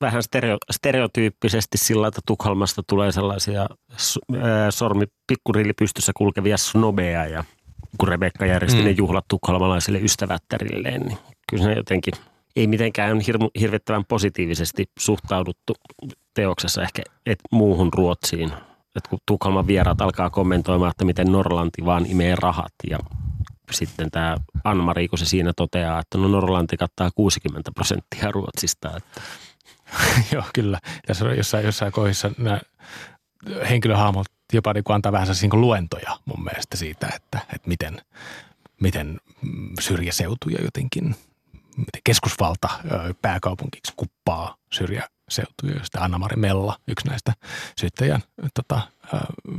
Vähän 0.00 0.22
stereo, 0.22 0.58
stereotyyppisesti 0.70 1.78
sillä, 1.78 2.08
että 2.08 2.20
Tukholmasta 2.26 2.82
tulee 2.86 3.12
sellaisia 3.12 3.66
sormi 4.70 5.04
pikkurilli 5.26 5.72
pystyssä 5.72 6.12
kulkevia 6.16 6.56
snobeja 6.56 7.26
ja 7.26 7.44
kun 7.98 8.08
Rebekka 8.08 8.46
järjesti 8.46 8.78
mm. 8.78 8.84
ne 8.84 8.90
juhlat 8.90 9.24
tukholmalaisille 9.28 9.98
ystävättärilleen, 9.98 11.00
niin 11.00 11.18
kyllä 11.50 11.64
se 11.64 11.72
jotenkin 11.72 12.14
ei 12.56 12.66
mitenkään 12.66 13.20
hirmu, 13.20 13.50
hirvittävän 13.60 14.04
positiivisesti 14.04 14.84
suhtauduttu 14.98 15.74
teoksessa 16.34 16.82
ehkä 16.82 17.02
et 17.26 17.38
muuhun 17.50 17.92
Ruotsiin. 17.92 18.52
Et 18.96 19.08
kun 19.08 19.18
Tukholman 19.26 19.66
vieraat 19.66 20.00
alkaa 20.00 20.30
kommentoimaan, 20.30 20.90
että 20.90 21.04
miten 21.04 21.32
Norlanti 21.32 21.84
vaan 21.84 22.06
imee 22.06 22.36
rahat 22.38 22.72
ja 22.90 22.98
sitten 23.70 24.10
tämä 24.10 24.36
Anna-Mari, 24.64 25.08
kun 25.08 25.18
se 25.18 25.26
siinä 25.26 25.52
toteaa, 25.56 26.00
että 26.00 26.18
no 26.18 26.28
Norlanti 26.28 26.76
kattaa 26.76 27.10
60 27.14 27.72
prosenttia 27.74 28.30
Ruotsista. 28.30 28.96
Että. 28.96 29.20
Joo, 30.32 30.44
kyllä. 30.54 30.78
Tässä 31.06 31.24
on 31.24 31.36
jossain, 31.36 31.64
jossain 31.64 31.92
kohdissa 31.92 32.30
nämä 32.38 32.60
henkilöhahmot 33.68 34.26
jopa 34.52 34.72
niin 34.72 34.84
antaa 34.88 35.12
vähän 35.12 35.28
niin 35.42 35.60
luentoja 35.60 36.18
mun 36.24 36.44
mielestä 36.44 36.76
siitä, 36.76 37.06
että, 37.14 37.38
että 37.54 37.68
miten, 37.68 38.00
miten 38.80 39.20
syrjäseutuja 39.80 40.58
jotenkin, 40.64 41.16
miten 41.76 42.00
keskusvalta 42.04 42.68
pääkaupunkiksi 43.22 43.92
kuppaa 43.96 44.56
syrjäseutuja. 44.72 45.82
Sitten 45.82 46.02
Anna-Mari 46.02 46.36
Mella, 46.36 46.76
yksi 46.88 47.08
näistä 47.08 47.32
syyttäjän, 47.80 48.22
tota, 48.54 48.80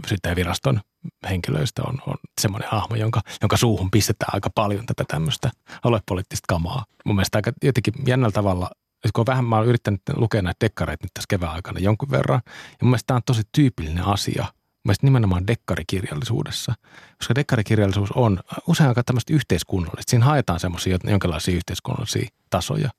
syyttäjäviraston 0.07 0.81
henkilöistä 1.29 1.83
on, 1.83 1.97
on 2.07 2.15
semmoinen 2.41 2.69
hahmo, 2.69 2.95
jonka, 2.95 3.21
jonka 3.41 3.57
suuhun 3.57 3.91
pistetään 3.91 4.33
aika 4.33 4.49
paljon 4.49 4.85
tätä 4.85 5.03
tämmöistä 5.07 5.51
aluepoliittista 5.83 6.45
kamaa. 6.47 6.85
Mun 7.05 7.15
mielestä 7.15 7.37
aika 7.37 7.51
jotenkin 7.63 7.93
jännällä 8.07 8.31
tavalla 8.31 8.69
että 9.05 9.11
kun 9.13 9.25
vähän 9.25 9.45
mä 9.45 9.57
oon 9.57 9.65
yrittänyt 9.65 10.01
lukea 10.15 10.41
näitä 10.41 10.65
dekkareita 10.65 11.03
nyt 11.05 11.13
tässä 11.13 11.27
kevään 11.29 11.53
aikana 11.53 11.79
jonkun 11.79 12.11
verran, 12.11 12.41
ja 12.45 12.77
mun 12.81 12.89
mielestä 12.89 13.07
tämä 13.07 13.15
on 13.15 13.21
tosi 13.25 13.41
tyypillinen 13.51 14.05
asia. 14.05 14.43
Mun 14.43 14.89
mielestä 14.89 15.07
nimenomaan 15.07 15.47
dekkarikirjallisuudessa, 15.47 16.73
koska 17.17 17.35
dekkarikirjallisuus 17.35 18.11
on 18.11 18.39
usein 18.67 18.89
aika 18.89 19.03
tämmöistä 19.03 19.33
yhteiskunnallista. 19.33 20.09
Siinä 20.09 20.25
haetaan 20.25 20.59
semmoisia 20.59 20.97
jonkinlaisia 21.03 21.55
yhteiskunnallisia 21.55 22.29
tasoja. 22.49 22.89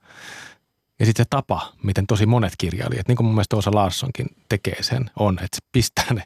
Ja 0.98 1.06
sitten 1.06 1.24
se 1.24 1.28
tapa, 1.30 1.72
miten 1.82 2.06
tosi 2.06 2.26
monet 2.26 2.52
kirjailijat, 2.58 3.08
niin 3.08 3.16
kuin 3.16 3.26
mun 3.26 3.34
mielestä 3.34 3.56
Osa 3.56 3.70
Larssonkin 3.74 4.26
tekee 4.48 4.82
sen, 4.82 5.10
on, 5.18 5.34
että 5.34 5.56
se 5.56 5.68
pistää 5.72 6.14
ne 6.14 6.22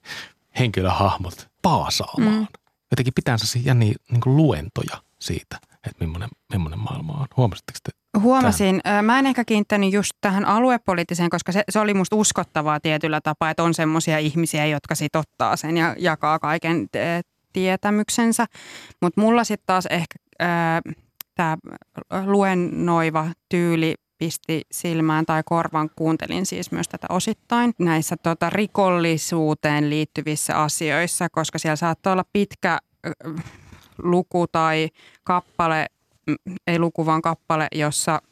henkilöhahmot 0.59 1.49
paasaamaan. 1.63 2.35
Mm. 2.35 2.47
Jotenkin 2.91 3.15
pitää 3.15 3.39
se 3.39 3.59
jänniä 3.59 3.95
niin 4.11 4.21
kuin 4.21 4.37
luentoja 4.37 5.03
siitä, 5.19 5.61
että 5.87 6.05
millainen, 6.05 6.29
millainen 6.53 6.79
maailma 6.79 7.13
on. 7.13 7.27
Huomasitteko 7.37 7.79
te 7.85 8.01
Huomasin. 8.19 8.81
Tähän? 8.83 9.05
Mä 9.05 9.19
en 9.19 9.27
ehkä 9.27 9.45
kiinnittänyt 9.45 9.93
just 9.93 10.13
tähän 10.21 10.45
aluepoliittiseen, 10.45 11.31
koska 11.31 11.53
se, 11.53 11.65
se 11.69 11.81
oli 11.81 11.95
musta 11.95 12.17
uskottavaa 12.17 12.81
tietyllä 12.81 13.21
tapaa, 13.21 13.51
että 13.51 13.63
on 13.63 13.75
semmoisia 13.75 14.19
ihmisiä, 14.19 14.67
jotka 14.67 14.95
sit 14.95 15.17
ottaa 15.17 15.57
sen 15.57 15.77
ja 15.77 15.97
jakaa 15.99 16.39
kaiken 16.39 16.89
tietämyksensä. 17.53 18.47
Mutta 19.03 19.21
mulla 19.21 19.45
sitten 19.45 19.67
taas 19.67 19.87
ehkä 19.87 20.15
tämä 21.35 21.57
luennoiva 22.25 23.27
tyyli 23.49 23.95
pisti 24.19 24.63
silmään 24.73 25.27
tai 25.27 25.43
korvan. 25.45 25.91
Kuuntelin 25.97 26.47
siis 26.47 26.73
myös 26.73 26.89
tätä 26.89 27.07
osittain 27.11 27.73
näissä 27.79 28.17
tota, 28.17 28.51
rikollisuuteen 28.51 29.91
liittyvissä 29.91 30.63
asioissa, 30.63 31.29
koska 31.33 31.59
siellä 31.59 31.77
saattaa 31.77 32.13
olla 32.13 32.25
pitkä 32.33 32.79
luku 34.03 34.47
tai 34.47 34.89
kappale 35.25 35.87
ei 36.67 36.79
luku 36.79 37.07
vaan 37.07 37.23
kappale, 37.23 37.69
jossa 37.75 38.23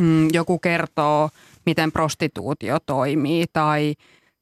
mm, 0.00 0.28
joku 0.32 0.58
kertoo, 0.58 1.30
miten 1.66 1.92
prostituutio 1.92 2.78
toimii 2.86 3.44
tai, 3.52 3.94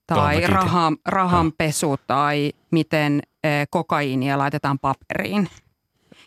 tai 0.07 0.47
rahan, 0.47 0.97
rahanpesu 1.07 1.97
tai 2.07 2.53
miten 2.71 3.23
e, 3.45 3.49
kokaiinia 3.71 4.39
laitetaan 4.39 4.79
paperiin. 4.79 5.49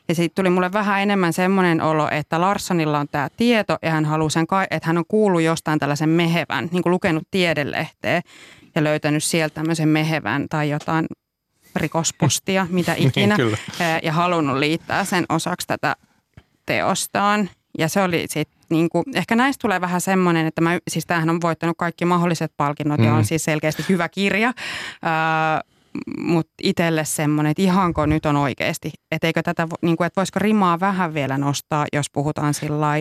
Ja 0.08 0.16
sitten 0.16 0.36
tuli 0.36 0.50
mulle 0.50 0.74
vähän 0.74 1.02
enemmän 1.02 1.34
semmoinen 1.34 1.82
olo, 1.82 2.10
että 2.12 2.42
Larssonilla 2.42 3.00
on 3.00 3.08
tämä 3.08 3.28
tieto 3.38 3.78
ja 3.82 3.92
hän 3.92 4.06
haluaa 4.06 4.30
sen, 4.30 4.48
että 4.72 4.88
hän 4.88 4.98
on 4.98 5.06
kuullut 5.08 5.42
jostain 5.42 5.80
tällaisen 5.80 6.10
mehevän, 6.10 6.70
niin 6.72 6.84
kuin 6.84 6.92
lukenut 6.92 7.24
tiedelehteä. 7.32 8.22
ja 8.76 8.84
löytänyt 8.84 9.24
sieltä 9.24 9.54
tämmöisen 9.54 9.90
mehevän 9.90 10.50
tai 10.50 10.70
jotain 10.70 11.08
rikospostia, 11.78 12.68
mitä 12.70 12.94
ikinä, 12.98 13.38
Niin, 13.38 13.46
kyllä. 13.46 13.58
ää, 13.80 14.00
ja 14.04 14.14
halunnut 14.14 14.58
liittää 14.58 15.06
sen 15.06 15.26
osaksi 15.30 15.68
tätä 15.68 15.96
teostaan. 16.66 17.50
Ja 17.78 17.88
se 17.90 18.02
oli 18.02 18.26
sitten, 18.30 18.58
niin 18.70 18.90
kuin, 18.90 19.04
ehkä 19.16 19.36
näistä 19.36 19.62
tulee 19.62 19.82
vähän 19.82 20.02
semmoinen, 20.02 20.48
että 20.48 20.62
mä, 20.62 20.80
siis 20.88 21.06
tämähän 21.06 21.30
on 21.30 21.42
voittanut 21.42 21.78
kaikki 21.78 22.06
mahdolliset 22.06 22.52
palkinnot 22.58 23.00
mm. 23.00 23.06
ja 23.06 23.14
on 23.14 23.26
siis 23.26 23.44
selkeästi 23.44 23.86
hyvä 23.90 24.10
kirja. 24.10 24.54
Mutta 26.20 26.54
itselle 26.64 27.06
semmoinen, 27.06 27.52
että 27.52 27.64
ihanko 27.64 28.06
nyt 28.06 28.26
on 28.26 28.36
oikeasti, 28.36 28.92
että 29.12 29.28
eikö 29.28 29.44
tätä, 29.44 29.68
niin 29.82 29.98
kuin, 29.98 30.06
että 30.06 30.22
voisiko 30.22 30.40
rimaa 30.40 30.80
vähän 30.80 31.14
vielä 31.14 31.38
nostaa, 31.38 31.86
jos 31.94 32.10
puhutaan 32.10 32.54
sillä 32.54 32.92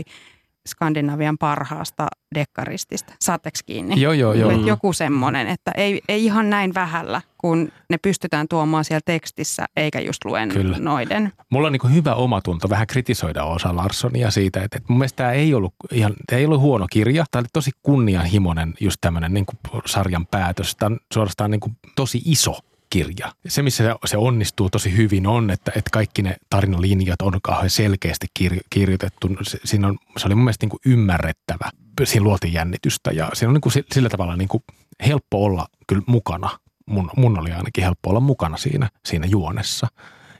Skandinavian 0.67 1.39
parhaasta 1.39 2.07
dekkaristista. 2.35 3.15
Saatteko 3.21 3.59
kiinni? 3.67 4.01
Joo, 4.01 4.13
joo, 4.13 4.33
joo. 4.33 4.51
Et 4.51 4.67
joku 4.67 4.93
semmoinen, 4.93 5.47
että 5.47 5.71
ei, 5.77 6.01
ei 6.09 6.25
ihan 6.25 6.51
näin 6.51 6.75
vähällä, 6.75 7.23
kun 7.39 7.73
ne 7.91 7.99
pystytään 7.99 8.49
tuomaan 8.49 8.85
siellä 8.85 9.01
tekstissä, 9.05 9.67
eikä 9.77 10.01
just 10.01 10.25
luen 10.25 10.49
Kyllä. 10.49 10.79
noiden. 10.79 11.33
Mulla 11.51 11.67
on 11.67 11.73
niin 11.73 11.95
hyvä 11.95 12.15
omatunto 12.15 12.69
vähän 12.71 12.87
kritisoida 12.87 13.45
Osa 13.45 13.77
Larssonia 13.77 14.31
siitä, 14.31 14.63
että, 14.63 14.77
että 14.77 14.93
mun 14.93 14.99
mielestä 14.99 15.17
tämä 15.17 15.33
ei 15.33 15.55
ollut, 15.55 15.75
ihan, 15.93 16.15
tämä 16.27 16.39
ei 16.39 16.47
ollut 16.47 16.61
huono 16.61 16.87
kirja. 16.91 17.25
Tämä 17.31 17.41
oli 17.41 17.49
tosi 17.53 17.71
kunnianhimoinen 17.83 18.75
just 18.81 18.97
tämmöinen 19.01 19.35
niin 19.35 19.47
sarjan 19.87 20.27
päätös. 20.27 20.77
Tämä 20.77 20.87
on 20.87 20.99
suorastaan 21.15 21.51
niin 21.51 21.61
tosi 21.97 22.23
iso 22.25 22.59
kirja. 22.91 23.33
Se, 23.49 23.63
missä 23.63 23.97
se, 24.05 24.17
onnistuu 24.17 24.71
tosi 24.71 24.97
hyvin 24.97 25.27
on, 25.27 25.51
että, 25.51 25.73
että 25.77 25.91
kaikki 25.93 26.23
ne 26.23 26.37
tarinalinjat 26.51 27.23
on 27.23 27.41
kauhean 27.43 27.71
selkeästi 27.71 28.27
kir, 28.35 28.57
kirjoitettu. 28.71 29.29
Se, 29.43 29.59
siinä 29.65 29.89
on, 29.89 29.99
se 30.17 30.27
oli 30.27 30.35
mun 30.35 30.45
mielestä 30.45 30.65
niin 30.65 30.71
kuin 30.71 30.81
ymmärrettävä. 30.87 31.71
Siinä 32.05 32.25
luotiin 32.25 32.53
jännitystä 32.53 33.11
ja 33.11 33.31
siinä 33.35 33.51
on 33.51 33.55
niin 33.55 33.61
kuin 33.61 33.73
si- 33.73 33.85
sillä 33.95 34.09
tavalla 34.09 34.37
niin 34.37 34.49
kuin 34.49 34.65
helppo 35.07 35.45
olla 35.45 35.67
kyllä 35.87 36.03
mukana. 36.07 36.59
Mun, 36.87 37.11
mun 37.17 37.39
oli 37.39 37.53
ainakin 37.53 37.85
helppo 37.85 38.11
olla 38.11 38.21
mukana 38.21 38.57
siinä, 38.57 38.89
siinä 39.07 39.27
juonessa. 39.27 39.87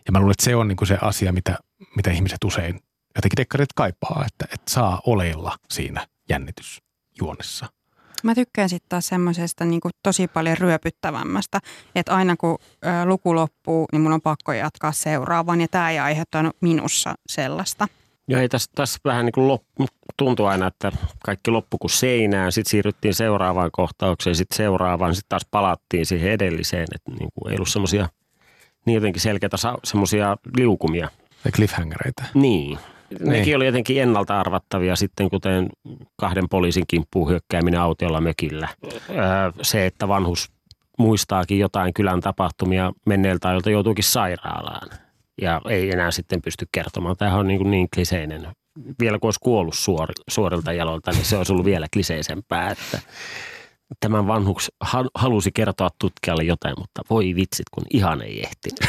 Ja 0.07 0.13
mä 0.13 0.19
luulen, 0.19 0.33
että 0.33 0.45
se 0.45 0.57
on 0.57 0.69
niin 0.69 0.77
kuin 0.77 0.89
se 0.89 0.99
asia, 1.03 1.33
mitä, 1.33 1.59
mitä 1.97 2.11
ihmiset 2.11 2.45
usein 2.45 2.81
jotenkin 3.17 3.37
dekkarit 3.37 3.73
kaipaa, 3.75 4.25
että, 4.27 4.45
että 4.55 4.73
saa 4.73 5.01
oleilla 5.07 5.57
siinä 5.71 6.07
jännitysjuonessa. 6.29 7.67
Mä 8.23 8.35
tykkään 8.35 8.69
sitten 8.69 8.89
taas 8.89 9.07
semmoisesta 9.07 9.65
niin 9.65 9.81
tosi 10.03 10.29
paljon 10.29 10.57
ryöpyttävämmästä, 10.59 11.61
että 11.95 12.15
aina 12.15 12.37
kun 12.37 12.59
ö, 12.85 13.05
luku 13.05 13.35
loppuu, 13.35 13.87
niin 13.93 14.03
mun 14.03 14.13
on 14.13 14.21
pakko 14.21 14.53
jatkaa 14.53 14.93
seuraavaan 14.93 15.61
ja 15.61 15.69
tämä 15.69 15.91
ei 15.91 15.99
aiheuttanut 15.99 16.57
minussa 16.61 17.15
sellaista. 17.29 17.89
Joo, 18.29 18.41
ei 18.41 18.49
tässä, 18.49 18.71
tässä 18.75 18.99
vähän 19.05 19.25
niin 19.25 19.33
kuin 19.33 19.49
loppu, 19.49 19.87
tuntui 20.17 20.49
aina, 20.49 20.67
että 20.67 20.93
kaikki 21.25 21.51
loppu 21.51 21.79
kuin 21.79 21.91
seinään. 21.91 22.53
Sitten 22.53 22.71
siirryttiin 22.71 23.15
seuraavaan 23.15 23.71
kohtaukseen, 23.73 24.37
sitten 24.37 24.57
seuraavaan, 24.57 25.15
sitten 25.15 25.29
taas 25.29 25.47
palattiin 25.51 26.07
siihen 26.07 26.31
edelliseen. 26.31 26.87
Että 26.95 27.11
niin 27.11 27.31
kuin 27.35 27.53
ei 27.53 27.57
ollut 27.57 27.69
semmoisia 27.69 28.09
niin 28.87 28.95
jotenkin 28.95 29.23
selkeitä 29.23 29.57
semmoisia 29.85 30.37
liukumia. 30.57 31.09
Ja 31.45 31.51
cliffhangereita. 31.51 32.25
Niin. 32.35 32.79
Nekin 33.11 33.33
Niin. 33.43 33.57
oli 33.57 33.67
jotenkin 33.67 34.03
ennalta 34.03 34.41
arvattavia 34.41 34.97
sitten, 34.97 35.31
kuten 35.31 35.69
kahden 36.17 36.49
poliisin 36.49 36.85
kimppuun 36.89 37.31
hyökkääminen 37.31 37.81
autiolla 37.81 38.21
mökillä. 38.21 38.69
Öö, 39.11 39.17
se, 39.63 39.87
että 39.87 40.09
vanhus 40.09 40.51
muistaakin 40.99 41.59
jotain 41.59 41.95
kylän 41.95 42.21
tapahtumia 42.21 42.93
menneeltä 43.07 43.49
ajoilta 43.49 43.71
joutuukin 43.71 44.05
sairaalaan 44.05 44.89
ja 45.43 45.61
ei 45.69 45.91
enää 45.91 46.11
sitten 46.11 46.43
pysty 46.43 46.69
kertomaan. 46.73 47.17
Tämähän 47.17 47.41
on 47.41 47.47
niin, 47.47 47.59
kuin 47.59 47.71
niin 47.71 47.89
kliseinen. 47.95 48.47
Vielä 49.01 49.19
kun 49.19 49.29
olisi 49.29 49.41
kuollut 49.43 49.75
suor, 49.75 50.09
suorilta 50.29 50.73
jaloilta, 50.73 51.11
niin 51.11 51.25
se 51.25 51.37
olisi 51.37 51.53
ollut 51.53 51.65
vielä 51.65 51.87
kliseisempää, 51.93 52.71
että 52.71 52.99
tämän 54.01 54.27
vanhuks 54.27 54.71
hal- 54.85 55.11
halusi 55.15 55.53
kertoa 55.53 55.89
tutkijalle 55.99 56.43
jotain, 56.45 56.75
mutta 56.79 57.03
voi 57.11 57.35
vitsit, 57.37 57.67
kun 57.71 57.85
ihan 57.91 58.23
ei 58.23 58.43
ehtinyt. 58.43 58.81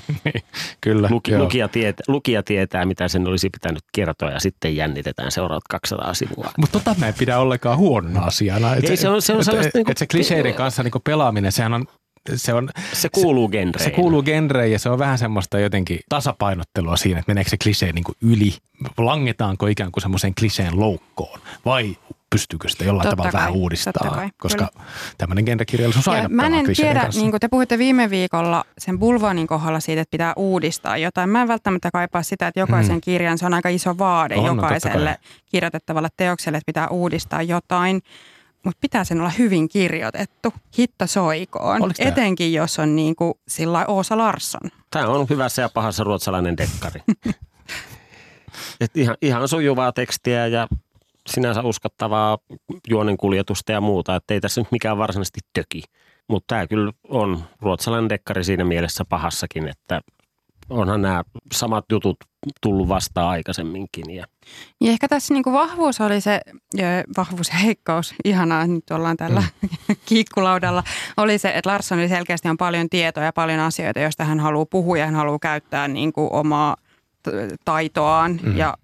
Kyllä. 0.80 1.08
Luki, 1.10 1.38
lukija, 1.38 1.68
tietää, 1.68 2.04
lukija 2.08 2.42
tietää, 2.42 2.84
mitä 2.84 3.08
sen 3.08 3.26
olisi 3.28 3.50
pitänyt 3.50 3.82
kertoa 3.94 4.30
ja 4.30 4.40
sitten 4.40 4.76
jännitetään 4.76 5.32
seuraavat 5.32 5.62
200 5.70 6.14
sivua. 6.14 6.50
Mutta 6.58 6.78
tota 6.80 6.94
mä 7.00 7.08
en 7.08 7.14
pidä 7.18 7.38
ollenkaan 7.38 7.78
huonona 7.78 8.20
asiana. 8.20 8.74
Et 8.74 8.84
Ei, 8.90 8.96
se 8.96 9.08
on- 9.08 9.22
se 9.22 9.32
on 9.32 9.38
et- 9.38 9.44
sellaista 9.44 9.68
et- 9.68 9.74
niinku- 9.74 9.90
et 9.90 9.98
se 9.98 10.06
kliseiden 10.06 10.54
kanssa 10.54 10.82
niinku 10.82 11.00
pelaaminen, 11.00 11.52
sehän 11.52 11.72
on, 11.74 11.86
se 12.34 12.54
on, 12.54 12.68
Se 12.92 13.08
kuuluu 13.08 13.48
genreen. 13.48 13.84
se 13.84 13.90
kuuluu 13.90 14.22
genreen 14.22 14.72
ja 14.72 14.78
se 14.78 14.90
on 14.90 14.98
vähän 14.98 15.18
semmoista 15.18 15.58
jotenkin 15.58 16.00
tasapainottelua 16.08 16.96
siinä, 16.96 17.18
että 17.18 17.30
meneekö 17.30 17.50
se 17.50 17.56
klisee 17.62 17.92
niinku 17.92 18.12
yli, 18.22 18.54
langetaanko 18.98 19.66
ikään 19.66 19.92
kuin 19.92 20.02
semmoiseen 20.02 20.34
kliseen 20.34 20.80
loukkoon 20.80 21.40
vai 21.64 21.96
pystyykö 22.32 22.68
sitä 22.68 22.84
jollain 22.84 23.04
Totta 23.08 23.16
tavalla 23.16 23.32
vähän 23.32 23.52
kai, 23.52 23.60
uudistaa, 23.60 23.92
totta 23.92 24.14
kai, 24.14 24.28
koska 24.38 24.68
tämmöinen 25.18 25.44
genrekirjallisuus 25.44 26.08
aina 26.08 26.22
Ja 26.22 26.28
mä 26.28 26.46
en 26.46 26.66
tiedä, 26.76 27.08
niin 27.14 27.30
kuin 27.30 27.40
te 27.40 27.48
puhuitte 27.48 27.78
viime 27.78 28.10
viikolla 28.10 28.64
sen 28.78 28.98
Bulvaanin 28.98 29.46
kohdalla 29.46 29.80
siitä, 29.80 30.00
että 30.00 30.10
pitää 30.10 30.32
uudistaa 30.36 30.96
jotain. 30.96 31.30
Mä 31.30 31.42
en 31.42 31.48
välttämättä 31.48 31.90
kaipaa 31.92 32.22
sitä, 32.22 32.46
että 32.46 32.60
jokaisen 32.60 32.96
Mm. 32.96 33.00
kirjan 33.00 33.38
se 33.38 33.46
on 33.46 33.54
aika 33.54 33.68
iso 33.68 33.98
vaade 33.98 34.34
On, 34.36 34.44
no, 34.56 34.62
jokaiselle 34.62 35.18
kai. 35.22 35.40
kirjoitettavalle 35.50 36.08
teokselle, 36.16 36.58
että 36.58 36.66
pitää 36.66 36.88
uudistaa 36.88 37.42
jotain. 37.42 38.00
Mutta 38.64 38.78
pitää 38.80 39.04
sen 39.04 39.20
olla 39.20 39.32
hyvin 39.38 39.68
kirjoitettu. 39.68 40.52
Hitto 40.78 41.06
soikoon. 41.06 41.82
Oliko? 41.82 42.02
Etenkin 42.08 42.52
jos 42.52 42.78
on 42.78 42.96
niin 42.96 43.16
kuin 43.16 43.34
sillä 43.48 43.84
Oosa 43.86 44.18
Larsson. 44.18 44.70
Tämä 44.90 45.06
on 45.06 45.26
hyvässä 45.30 45.62
ja 45.62 45.68
pahassa 45.68 46.04
ruotsalainen 46.04 46.56
dekkari. 46.56 47.00
Et 48.80 48.96
ihan, 48.96 49.16
ihan 49.22 49.48
sujuvaa 49.48 49.92
tekstiä 49.92 50.46
ja 50.46 50.68
sinänsä 51.30 51.62
uskottavaa 51.62 52.38
juonenkuljetusta 52.88 53.72
ja 53.72 53.80
muuta, 53.80 54.16
että 54.16 54.34
ei 54.34 54.40
tässä 54.40 54.60
nyt 54.60 54.72
mikään 54.72 54.98
varsinaisesti 54.98 55.40
töki. 55.52 55.82
Mutta 56.28 56.54
tämä 56.54 56.66
kyllä 56.66 56.92
on 57.08 57.42
ruotsalainen 57.60 58.08
dekkari 58.08 58.44
siinä 58.44 58.64
mielessä 58.64 59.04
pahassakin, 59.04 59.68
että 59.68 60.00
onhan 60.70 61.02
nämä 61.02 61.22
samat 61.54 61.84
jutut 61.92 62.16
tullut 62.60 62.88
vastaan 62.88 63.28
aikaisemminkin. 63.28 64.14
Ja 64.14 64.26
Ja 64.80 64.90
ehkä 64.90 65.08
tässä 65.08 65.34
niin 65.34 65.44
kuin 65.44 65.54
vahvuus 65.54 66.00
oli 66.00 66.20
se, 66.20 66.40
vahvuus 67.16 67.48
ja 67.48 67.54
heikkous, 67.54 68.14
ihanaa, 68.24 68.66
nyt 68.66 68.90
ollaan 68.90 69.16
tällä 69.16 69.42
mm. 69.62 69.68
kiikkulaudalla, 70.08 70.82
oli 71.16 71.38
se, 71.38 71.52
että 71.54 71.70
Larssonilla 71.70 72.08
selkeästi 72.08 72.48
on 72.48 72.56
paljon 72.56 72.88
tietoa 72.88 73.24
ja 73.24 73.32
paljon 73.32 73.60
asioita, 73.60 74.00
joista 74.00 74.24
hän 74.24 74.40
haluaa 74.40 74.66
puhua 74.66 74.98
ja 74.98 75.06
hän 75.06 75.14
haluaa 75.14 75.38
käyttää 75.38 75.88
niin 75.88 76.12
kuin 76.12 76.32
omaa 76.32 76.76
taitoaan 77.64 78.40
mm. 78.42 78.56
ja 78.56 78.74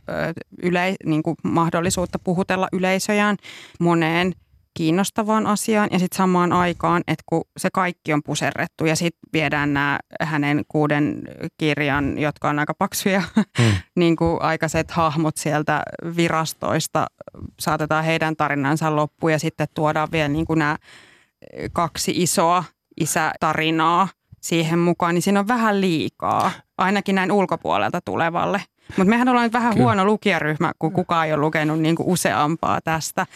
yle, 0.63 0.95
niin 1.05 1.23
kuin 1.23 1.37
mahdollisuutta 1.43 2.19
puhutella 2.19 2.69
yleisöjään 2.73 3.37
moneen 3.81 4.33
kiinnostavaan 4.79 5.47
asiaan 5.47 5.89
ja 5.93 5.99
sitten 5.99 6.17
samaan 6.17 6.53
aikaan, 6.53 7.03
että 7.09 7.23
kun 7.27 7.45
se 7.57 7.69
kaikki 7.73 8.13
on 8.13 8.23
puserrettu 8.23 8.87
ja 8.87 8.97
sitten 8.97 9.21
viedään 9.33 9.75
nämä 9.75 9.99
hänen 10.23 10.65
kuuden 10.69 11.23
kirjan, 11.59 12.19
jotka 12.19 12.49
on 12.49 12.59
aika 12.59 12.75
paksuja, 12.75 13.23
Mm. 13.37 13.65
niin 13.97 14.17
kuin 14.17 14.43
aikaiset 14.43 14.91
hahmot 14.91 15.37
sieltä 15.37 15.83
virastoista, 16.17 17.07
saatetaan 17.61 18.05
heidän 18.05 18.37
tarinansa 18.37 18.97
loppuun 18.97 19.33
ja 19.33 19.39
sitten 19.39 19.67
tuodaan 19.75 20.09
vielä 20.13 20.29
niin 20.29 20.47
kuin 20.47 20.59
nämä 20.59 20.77
kaksi 21.73 22.13
isoa 22.17 22.65
isätarinaa 23.01 24.09
siihen 24.41 24.79
mukaan, 24.79 25.15
niin 25.15 25.23
siinä 25.23 25.41
on 25.41 25.49
vähän 25.49 25.81
liikaa, 25.81 26.51
ainakin 26.79 27.15
näin 27.15 27.33
ulkopuolelta 27.33 28.01
tulevalle. 28.05 28.61
Mutta 28.97 29.11
mehän 29.11 29.29
ollaan 29.29 29.45
nyt 29.45 29.53
vähän 29.53 29.73
Kyllä. 29.73 29.85
huono 29.85 30.05
lukijaryhmä, 30.05 30.73
kun 30.79 30.93
kukaan 30.93 31.27
ei 31.27 31.33
ole 31.33 31.41
lukenut 31.41 31.79
niin 31.81 31.97
kuin 31.97 32.09
useampaa 32.09 32.81
tästä. 32.85 33.27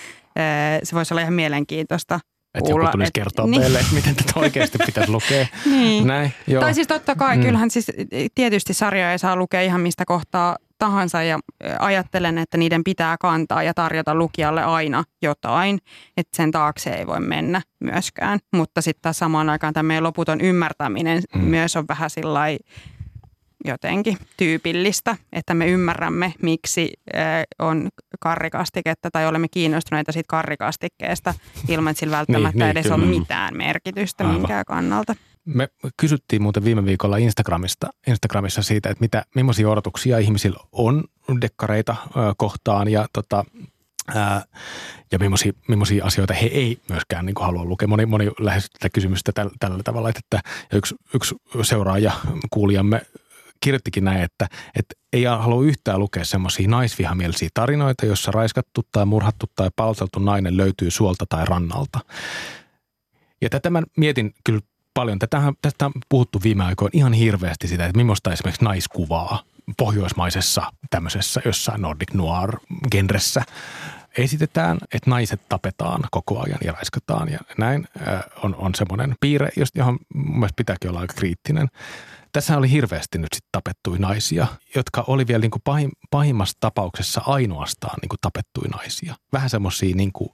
Se 0.83 0.97
voisi 0.97 1.15
olla 1.15 1.21
ihan 1.23 1.35
mielenkiintoista 1.35 2.21
Että 2.55 2.71
joku 2.71 2.87
tulisi 2.93 3.09
et- 3.09 3.13
kertoa 3.15 3.47
niin. 3.47 3.61
meille, 3.61 3.79
että 3.79 3.95
miten 3.95 4.17
tätä 4.17 4.33
oikeasti 4.41 4.79
pitäisi 4.87 5.11
lukea. 5.13 5.47
Niin. 5.71 6.07
Näin, 6.07 6.33
joo. 6.47 6.61
Tai 6.63 6.75
siis 6.75 6.87
totta 6.87 7.15
kai, 7.15 7.37
Mm. 7.37 7.43
kyllähän 7.43 7.71
siis 7.71 7.87
tietysti 8.35 8.75
sarjoja 8.75 9.13
ei 9.13 9.19
saa 9.19 9.37
lukea 9.37 9.61
ihan 9.63 9.81
mistä 9.81 10.05
kohtaa 10.05 10.57
tahansa 10.79 11.23
ja 11.23 11.39
ö, 11.65 11.75
ajattelen, 11.79 12.39
että 12.39 12.57
niiden 12.57 12.85
pitää 12.85 13.17
kantaa 13.21 13.63
ja 13.63 13.75
tarjota 13.75 14.15
lukijalle 14.15 14.63
aina 14.65 15.05
jotain, 15.23 15.79
että 16.17 16.37
sen 16.37 16.51
taakse 16.51 16.91
ei 16.91 17.07
voi 17.07 17.21
mennä 17.21 17.63
myöskään. 17.81 18.39
Mutta 18.55 18.81
sitten 18.83 19.03
taas 19.03 19.19
samaan 19.19 19.49
aikaan 19.51 19.75
tämä 19.75 19.83
meidän 19.87 20.05
loputon 20.05 20.41
ymmärtäminen 20.41 21.23
Mm. 21.35 21.41
mm. 21.41 21.47
myös 21.49 21.77
on 21.77 21.85
vähän 21.89 22.11
sillä 22.11 22.41
jotenkin 23.65 24.19
tyypillistä, 24.37 25.17
että 25.33 25.55
me 25.55 25.67
ymmärrämme, 25.67 26.35
miksi 26.43 26.93
on 27.59 27.89
karrikastiketta 28.21 29.09
tai 29.13 29.27
olemme 29.27 29.49
kiinnostuneita 29.51 30.13
siitä 30.13 30.29
karrikastikkeesta 30.29 31.35
ilman, 31.69 31.91
että 31.91 32.01
sillä 32.01 32.17
välttämättä 32.17 32.65
niin, 32.65 32.71
edes 32.71 32.91
on 32.91 33.01
mitään 33.01 33.57
merkitystä 33.57 34.25
Aivan. 34.25 34.37
minkään 34.37 34.65
kannalta. 34.65 35.15
Me 35.45 35.69
kysyttiin 35.97 36.43
muuten 36.43 36.65
viime 36.65 36.85
viikolla 36.85 37.17
Instagramista, 37.17 37.91
Instagramissa 38.07 38.63
siitä, 38.63 38.91
että 38.91 39.01
mitä, 39.01 39.25
millaisia 39.35 39.69
odotuksia 39.71 40.19
ihmisillä 40.19 40.59
on 40.73 41.05
dekkareita 41.41 41.97
ö, 42.07 42.21
kohtaan 42.37 42.89
ja, 42.89 43.07
tota, 43.13 43.45
ää, 44.15 44.45
ja 45.13 45.19
millaisia, 45.19 45.53
millaisia 45.69 46.05
asioita 46.05 46.35
he 46.35 46.47
ei 46.47 46.79
myöskään 46.89 47.27
niin 47.27 47.35
halua 47.41 47.65
lukea. 47.65 47.89
Moni, 47.89 48.07
moni 48.07 48.31
lähestyy 48.39 48.79
tätä 48.79 48.91
kysymystä 48.95 49.33
tällä, 49.33 49.53
tällä 49.61 49.83
tavalla, 49.83 50.09
että 50.09 50.41
ja 50.73 50.79
yksi, 50.79 50.95
yksi 51.15 51.35
seuraaja, 51.63 52.13
kuulijamme 52.51 53.03
kirjoittikin 53.63 54.05
näin, 54.05 54.23
että, 54.23 54.49
että 54.79 54.95
ei 55.13 55.25
halua 55.25 55.65
yhtään 55.65 55.99
lukea 55.99 56.25
semmoisia 56.25 56.69
naisvihamielisiä 56.69 57.49
tarinoita, 57.55 58.07
jossa 58.07 58.31
raiskattu 58.31 58.81
tai 58.93 59.07
murhattu 59.07 59.47
tai 59.57 59.71
palteltu 59.77 60.19
nainen 60.19 60.57
löytyy 60.57 60.91
suolta 60.91 61.25
tai 61.29 61.45
rannalta. 61.45 62.01
Ja 63.43 63.51
tätä 63.51 63.71
mä 63.71 63.83
mietin 63.97 64.35
kyllä 64.45 64.61
paljon. 64.95 65.19
Tätähän, 65.19 65.55
tästä 65.63 65.87
on 65.87 65.93
puhuttu 66.09 66.41
viime 66.45 66.65
aikoina 66.65 66.91
ihan 66.93 67.13
hirveästi 67.13 67.69
sitä, 67.69 67.87
että 67.87 67.97
millaista 67.97 68.33
esimerkiksi 68.33 68.65
naiskuvaa 68.65 69.43
pohjoismaisessa 69.79 70.73
tämmöisessä 70.91 71.41
jossain 71.45 71.83
Nordic 71.83 72.15
Noir-genressä 72.15 73.43
esitetään, 74.19 74.79
että 74.95 75.11
naiset 75.11 75.49
tapetaan 75.49 76.05
koko 76.11 76.43
ajan 76.43 76.59
ja 76.65 76.73
raiskataan 76.73 77.29
ja 77.29 77.39
näin 77.59 77.89
on, 78.43 78.55
on 78.55 78.75
semmoinen 78.75 79.15
piirre, 79.21 79.49
johon 79.75 79.99
mun 80.15 80.39
mielestä 80.39 80.57
pitääkin 80.57 80.91
olla 80.91 81.01
aika 81.01 81.15
kriittinen. 81.15 81.69
Tässä 82.33 82.59
oli 82.59 82.71
hirveästi 82.71 83.19
nyt 83.19 83.33
sitten 83.35 83.49
tapettui 83.53 83.99
naisia, 83.99 84.47
jotka 84.75 85.05
oli 85.07 85.27
vielä 85.27 85.41
niin 85.41 85.51
kuin 85.51 85.63
pahim, 85.65 85.91
pahimmassa 86.11 86.59
tapauksessa 86.61 87.23
ainoastaan 87.27 87.99
niin 88.03 88.09
kuin 88.09 88.19
tapettui 88.21 88.69
naisia. 88.69 89.15
Vähän 89.33 89.51
semmoisia 89.51 89.95
niin 89.95 90.13
kuin, 90.13 90.29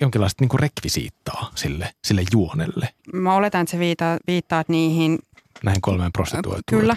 jonkinlaista 0.00 0.42
niin 0.42 0.48
kuin 0.48 0.60
rekvisiittaa 0.60 1.50
sille, 1.54 1.90
sille 2.04 2.22
juonelle. 2.32 2.88
Mä 3.12 3.34
oletan, 3.34 3.60
että 3.60 3.70
sä 3.70 3.78
viittaat, 3.78 4.20
viittaat 4.26 4.68
niihin. 4.68 5.18
Näihin 5.64 5.80
kolmeen 5.80 6.12
prostituoituun. 6.12 6.80
Kyllä. 6.80 6.96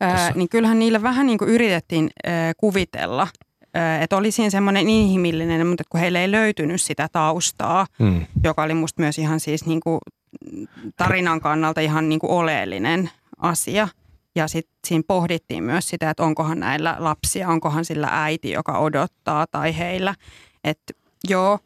Ää, 0.00 0.32
niin 0.34 0.48
kyllähän 0.48 0.78
niille 0.78 1.02
vähän 1.02 1.26
niin 1.26 1.38
kuin 1.38 1.50
yritettiin 1.50 2.10
ää, 2.26 2.52
kuvitella, 2.56 3.28
että 4.00 4.16
oli 4.16 4.30
siinä 4.30 4.50
semmoinen 4.50 4.88
inhimillinen, 4.88 5.66
mutta 5.66 5.84
kun 5.88 6.00
heille 6.00 6.20
ei 6.20 6.30
löytynyt 6.30 6.80
sitä 6.80 7.08
taustaa, 7.12 7.86
mm. 7.98 8.26
joka 8.44 8.62
oli 8.62 8.74
musta 8.74 9.02
myös 9.02 9.18
ihan 9.18 9.40
siis 9.40 9.66
niin 9.66 9.80
kuin 9.80 10.00
tarinan 10.96 11.40
kannalta 11.40 11.80
ihan 11.80 12.08
niin 12.08 12.18
kuin 12.18 12.30
oleellinen 12.30 13.10
asia. 13.42 13.88
Ja 14.34 14.48
sitten 14.48 14.74
siinä 14.86 15.04
pohdittiin 15.08 15.64
myös 15.64 15.88
sitä, 15.88 16.10
että 16.10 16.22
onkohan 16.22 16.60
näillä 16.60 16.96
lapsia, 16.98 17.48
onkohan 17.48 17.84
sillä 17.84 18.08
äiti, 18.10 18.50
joka 18.50 18.78
odottaa 18.78 19.46
tai 19.46 19.78
heillä. 19.78 20.14
Että 20.64 20.92
joo, 21.28 21.58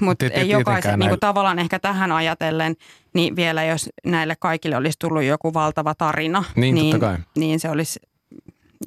mutta 0.00 0.26
ei 0.26 0.48
jokaisen, 0.48 0.98
niin 0.98 1.08
kuin 1.08 1.20
tavallaan 1.20 1.58
ehkä 1.58 1.78
tähän 1.78 2.12
ajatellen, 2.12 2.74
niin 3.14 3.36
vielä 3.36 3.64
jos 3.64 3.88
näille 4.06 4.36
kaikille 4.40 4.76
olisi 4.76 4.98
tullut 4.98 5.22
joku 5.22 5.54
valtava 5.54 5.94
tarina, 5.94 6.44
niin, 6.56 6.74
niin, 6.74 7.00
kai. 7.00 7.18
niin 7.36 7.60
se 7.60 7.70
olisi, 7.70 8.00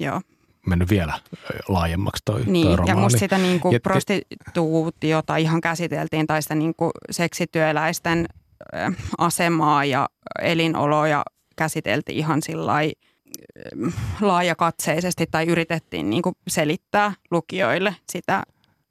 joo. 0.00 0.20
Mennyt 0.66 0.90
vielä 0.90 1.20
laajemmaksi 1.68 2.22
toi, 2.24 2.42
niin, 2.46 2.66
toi 2.66 2.76
romaani. 2.76 2.98
Ja 2.98 3.02
musta 3.02 3.18
sitä 3.18 3.38
niin 3.38 3.60
kuin 3.60 3.80
prostituutiota 3.82 5.36
ihan 5.36 5.60
käsiteltiin 5.60 6.26
tai 6.26 6.42
sitä 6.42 6.54
niin 6.54 6.74
kuin 6.76 6.90
seksityöläisten 7.10 8.26
asemaa 9.18 9.84
ja 9.84 10.08
elinoloja 10.42 11.24
käsiteltiin 11.56 12.18
ihan 12.18 12.42
sillä 12.42 12.72
laajakatseisesti 14.20 15.26
tai 15.30 15.46
yritettiin 15.46 16.10
niin 16.10 16.22
kuin 16.22 16.34
selittää 16.48 17.12
lukijoille 17.30 17.96
sitä 18.08 18.42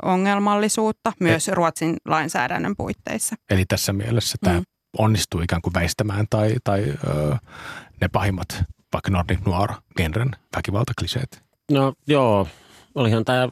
ongelmallisuutta 0.04 1.14
myös 1.20 1.48
Et, 1.48 1.54
Ruotsin 1.54 1.98
lainsäädännön 2.06 2.76
puitteissa. 2.78 3.36
Eli 3.50 3.66
tässä 3.66 3.94
mielessä 3.94 4.38
tämä 4.44 4.58
mm. 4.58 4.64
onnistuu 4.98 5.42
ikään 5.42 5.62
kuin 5.62 5.74
väistämään 5.74 6.26
tai, 6.30 6.56
tai 6.64 6.84
ö, 7.08 7.36
ne 8.02 8.08
pahimmat 8.12 8.64
vaikka 8.94 9.12
Nordic 9.12 9.40
Noir-genren 9.46 10.32
väkivaltakliseet? 10.56 11.44
No 11.72 11.94
joo, 12.08 12.48
olihan 12.96 13.26
tämä 13.26 13.50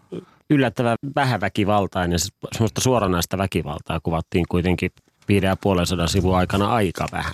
yllättävän 0.49 0.97
vähäväkivaltainen, 1.15 2.19
semmoista 2.51 2.81
suoranaista 2.81 3.37
väkivaltaa 3.37 3.99
kuvattiin 3.99 4.45
kuitenkin 4.49 4.91
viiden 5.27 5.47
ja 5.47 5.57
puolen 5.61 5.85
sodan 5.85 6.09
sivun 6.09 6.37
aikana 6.37 6.73
aika 6.73 7.05
vähän. 7.11 7.33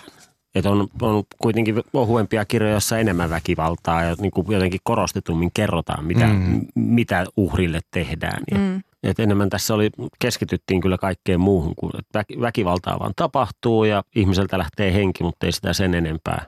Et 0.56 0.65
on, 0.65 0.88
on 1.02 1.23
kuitenkin 1.41 1.84
ohuempia 1.93 2.45
kirjoja, 2.45 2.73
joissa 2.73 2.97
enemmän 2.97 3.30
väkivaltaa 3.30 4.04
ja 4.04 4.15
niin 4.19 4.32
kuin 4.32 4.47
jotenkin 4.49 4.80
korostetummin 4.84 5.52
kerrotaan, 5.54 6.06
mitä, 6.06 6.28
mm. 6.28 6.65
mitä 6.75 7.25
uhrille 7.38 7.80
tehdään. 7.91 8.43
Ja, 8.52 8.58
mm. 8.58 8.82
et 9.04 9.19
enemmän 9.19 9.49
tässä 9.49 9.73
oli, 9.73 9.89
keskityttiin 10.19 10.82
kyllä 10.82 10.97
kaikkeen 10.97 11.39
muuhun, 11.39 11.73
kuin 11.75 11.91
että 11.99 12.23
väkivaltaa 12.41 12.99
vaan 12.99 13.13
tapahtuu 13.15 13.84
ja 13.84 14.04
ihmiseltä 14.15 14.58
lähtee 14.58 14.93
henki, 14.93 15.23
mutta 15.23 15.45
ei 15.45 15.52
sitä 15.52 15.73
sen 15.73 15.93
enempää. 15.93 16.45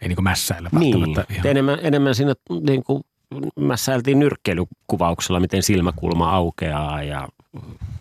Ei 0.00 0.08
niin 0.08 0.16
kuin 0.16 0.24
mässäillä 0.24 0.70
Niin, 0.78 1.10
ihan. 1.30 1.46
enemmän, 1.46 1.78
enemmän 1.82 2.14
siinä 2.14 2.34
niin 2.66 2.84
kuin 2.84 3.02
mässäiltiin 3.60 4.18
nyrkkeilykuvauksella, 4.18 5.40
miten 5.40 5.62
silmäkulma 5.62 6.30
aukeaa 6.30 7.02
ja 7.02 7.28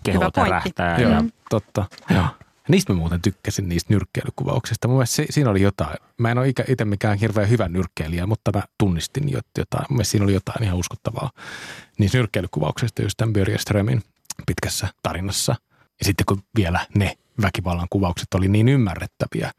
keho 0.03 0.31
tärähtää. 0.31 1.01
Joo, 1.01 1.11
ja... 1.11 1.23
totta. 1.49 1.85
Joo. 2.09 2.25
Niistä 2.69 2.93
mä 2.93 2.99
muuten 2.99 3.21
tykkäsin 3.21 3.69
niistä 3.69 3.93
nyrkkeilykuvauksista. 3.93 4.87
Mun 4.87 4.97
mielestä 4.97 5.23
siinä 5.29 5.49
oli 5.49 5.61
jotain. 5.61 5.97
Mä 6.17 6.31
en 6.31 6.37
ole 6.37 6.47
itse 6.67 6.85
mikään 6.85 7.17
hirveän 7.17 7.49
hyvä 7.49 7.67
nyrkkeilijä, 7.67 8.25
mutta 8.25 8.51
mä 8.55 8.63
tunnistin 8.77 9.29
jotain. 9.57 9.85
Mun 9.89 9.97
mielestä 9.97 10.11
siinä 10.11 10.23
oli 10.23 10.33
jotain 10.33 10.63
ihan 10.63 10.77
uskottavaa 10.77 11.31
niistä 11.99 12.17
nyrkkeilykuvauksista 12.17 13.01
just 13.01 13.17
tämän 13.17 13.33
Börje 13.33 13.57
Strömin 13.57 14.01
pitkässä 14.45 14.87
tarinassa. 15.03 15.55
Ja 15.99 16.05
sitten 16.05 16.25
kun 16.25 16.43
vielä 16.55 16.85
ne 16.95 17.17
väkivallan 17.41 17.87
kuvaukset 17.89 18.33
oli 18.33 18.47
niin 18.47 18.69
ymmärrettäviä, 18.69 19.51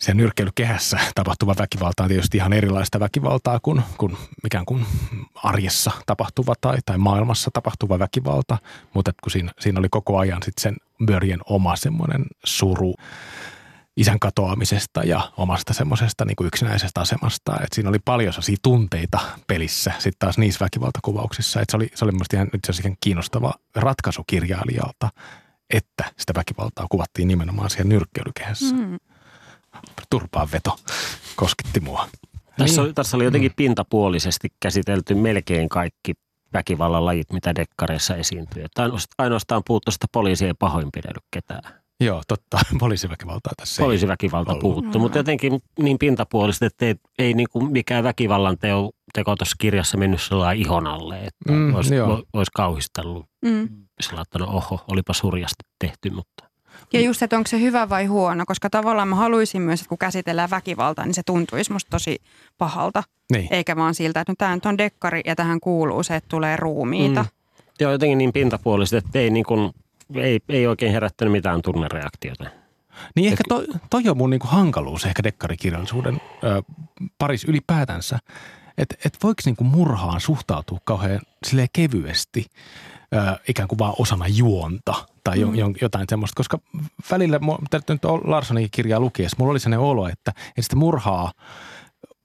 se 0.00 0.14
nyrkkeilykehässä 0.14 0.98
tapahtuva 1.14 1.54
väkivalta 1.58 2.02
on 2.02 2.08
tietysti 2.08 2.36
ihan 2.36 2.52
erilaista 2.52 3.00
väkivaltaa 3.00 3.60
kuin, 3.60 3.82
kuin 3.98 4.16
ikään 4.46 4.64
kuin 4.64 4.86
arjessa 5.34 5.90
tapahtuva 6.06 6.54
tai, 6.60 6.78
tai 6.86 6.98
maailmassa 6.98 7.50
tapahtuva 7.52 7.98
väkivalta, 7.98 8.58
mutta 8.94 9.12
kun 9.22 9.30
siinä, 9.30 9.52
siinä 9.60 9.78
oli 9.78 9.88
koko 9.90 10.18
ajan 10.18 10.42
sitten 10.42 10.62
sen 10.62 10.76
Börjen 11.06 11.40
oma 11.46 11.76
semmoinen 11.76 12.24
suru 12.44 12.94
isän 13.96 14.18
katoamisesta 14.18 15.04
ja 15.04 15.32
omasta 15.36 15.74
semmoisesta 15.74 16.24
niin 16.24 16.36
kuin 16.36 16.46
yksinäisestä 16.46 17.00
asemasta. 17.00 17.56
Et 17.62 17.72
siinä 17.72 17.88
oli 17.88 17.98
paljon 18.04 18.32
sellaisia 18.32 18.56
tunteita 18.62 19.18
pelissä 19.46 19.92
sitten 19.98 20.18
taas 20.18 20.38
niissä 20.38 20.64
väkivaltakuvauksissa. 20.64 21.60
Et 21.60 21.70
se 21.70 21.76
oli, 21.76 21.90
se 21.94 22.04
oli 22.04 22.12
mielestäni 22.12 22.38
ihan 22.38 22.50
itse 22.54 22.72
asiassa 22.72 22.96
kiinnostava 23.00 23.52
ratkaisu 23.74 24.24
kirjailijalta, 24.26 25.08
että 25.70 26.04
sitä 26.16 26.32
väkivaltaa 26.36 26.86
kuvattiin 26.90 27.28
nimenomaan 27.28 27.70
siellä 27.70 27.88
nyrkkeilykehässä. 27.88 28.74
Mm 28.74 28.98
turpaan 30.10 30.48
veto 30.52 30.76
kosketti 31.36 31.80
mua. 31.80 32.08
Tässä, 32.58 32.82
niin. 32.82 32.94
tässä 32.94 33.16
oli 33.16 33.24
jotenkin 33.24 33.50
mm. 33.50 33.56
pintapuolisesti 33.56 34.48
käsitelty 34.60 35.14
melkein 35.14 35.68
kaikki 35.68 36.14
väkivallan 36.52 37.04
lajit, 37.04 37.32
mitä 37.32 37.54
dekkareissa 37.54 38.16
esiintyy. 38.16 38.64
Että 38.64 38.90
ainoastaan 39.18 39.62
puuttu 39.66 39.90
sitä 39.90 40.06
poliisi 40.12 40.46
ei 40.46 40.54
pahoinpidellyt 40.54 41.24
ketään. 41.30 41.62
Joo, 42.00 42.22
totta. 42.28 42.58
Poliisiväkivaltaa 42.78 43.52
tässä 43.56 43.82
Poliisiväkivalta 43.82 44.52
ei 44.52 44.58
puuttu, 44.60 44.98
mutta 44.98 45.18
jotenkin 45.18 45.60
niin 45.78 45.98
pintapuolisesti, 45.98 46.64
että 46.64 46.86
ei, 46.86 46.94
ei 47.18 47.34
niin 47.34 47.46
kuin 47.52 47.72
mikään 47.72 48.04
väkivallan 48.04 48.58
teo, 48.58 48.90
teko 49.12 49.36
tuossa 49.36 49.56
kirjassa 49.58 49.98
mennyt 49.98 50.22
sellainen 50.22 50.62
ihon 50.62 50.86
alle, 50.86 51.18
että 51.18 51.52
mm, 51.52 51.74
olisi, 51.74 51.94
olisi 52.32 52.50
kauhistellut. 52.54 53.26
Mm. 53.44 53.68
Sillä 54.00 54.20
että 54.20 54.38
no 54.38 54.46
oho, 54.46 54.84
olipa 54.88 55.12
surjasti 55.12 55.64
tehty, 55.78 56.10
mutta 56.10 56.44
ja 56.92 57.00
just, 57.00 57.22
että 57.22 57.36
onko 57.36 57.48
se 57.48 57.60
hyvä 57.60 57.88
vai 57.88 58.06
huono, 58.06 58.44
koska 58.46 58.70
tavallaan 58.70 59.08
mä 59.08 59.16
haluaisin 59.16 59.62
myös, 59.62 59.80
että 59.80 59.88
kun 59.88 59.98
käsitellään 59.98 60.50
väkivaltaa, 60.50 61.04
niin 61.04 61.14
se 61.14 61.22
tuntuisi 61.22 61.72
musta 61.72 61.90
tosi 61.90 62.22
pahalta. 62.58 63.02
Niin. 63.32 63.48
Eikä 63.50 63.76
vaan 63.76 63.94
siltä, 63.94 64.20
että 64.20 64.32
no 64.32 64.36
tämä 64.38 64.58
on 64.64 64.78
dekkari 64.78 65.20
ja 65.24 65.36
tähän 65.36 65.60
kuuluu 65.60 66.02
se, 66.02 66.16
että 66.16 66.28
tulee 66.28 66.56
ruumiita. 66.56 67.22
Mm. 67.22 67.28
Joo, 67.80 67.92
jotenkin 67.92 68.18
niin 68.18 68.32
pintapuolisesti, 68.32 68.96
että 68.96 69.18
ei, 69.18 69.30
niin 69.30 69.44
kuin, 69.44 69.72
ei, 70.14 70.40
ei 70.48 70.66
oikein 70.66 70.92
herättänyt 70.92 71.32
mitään 71.32 71.62
tunnereaktiota. 71.62 72.44
Niin 73.14 73.28
ehkä 73.28 73.44
toi, 73.48 73.66
toi 73.90 74.02
on 74.08 74.16
mun 74.16 74.30
niinku 74.30 74.46
hankaluus 74.46 75.04
ehkä 75.04 75.22
dekkarikirjallisuuden 75.22 76.20
ö, 76.44 76.62
paris 77.18 77.44
ylipäätänsä. 77.44 78.18
Että 78.78 78.96
et 79.04 79.18
voiko 79.22 79.42
niinku 79.44 79.64
murhaan 79.64 80.20
suhtautua 80.20 80.78
kauhean 80.84 81.20
kevyesti– 81.72 82.46
ikään 83.48 83.68
kuin 83.68 83.78
vaan 83.78 83.94
osana 83.98 84.24
juonta 84.28 84.94
tai 85.24 85.44
mm. 85.44 85.52
jotain 85.80 86.06
semmoista. 86.08 86.36
Koska 86.36 86.58
välillä, 87.10 87.40
täytyy 87.70 87.94
nyt 87.94 88.04
Larssonin 88.24 88.68
kirjaa 88.70 89.00
lukiessa, 89.00 89.36
mulla 89.40 89.50
oli 89.50 89.60
sellainen 89.60 89.86
olo, 89.86 90.08
että, 90.08 90.30
että 90.48 90.62
sitä 90.62 90.76
murhaa, 90.76 91.32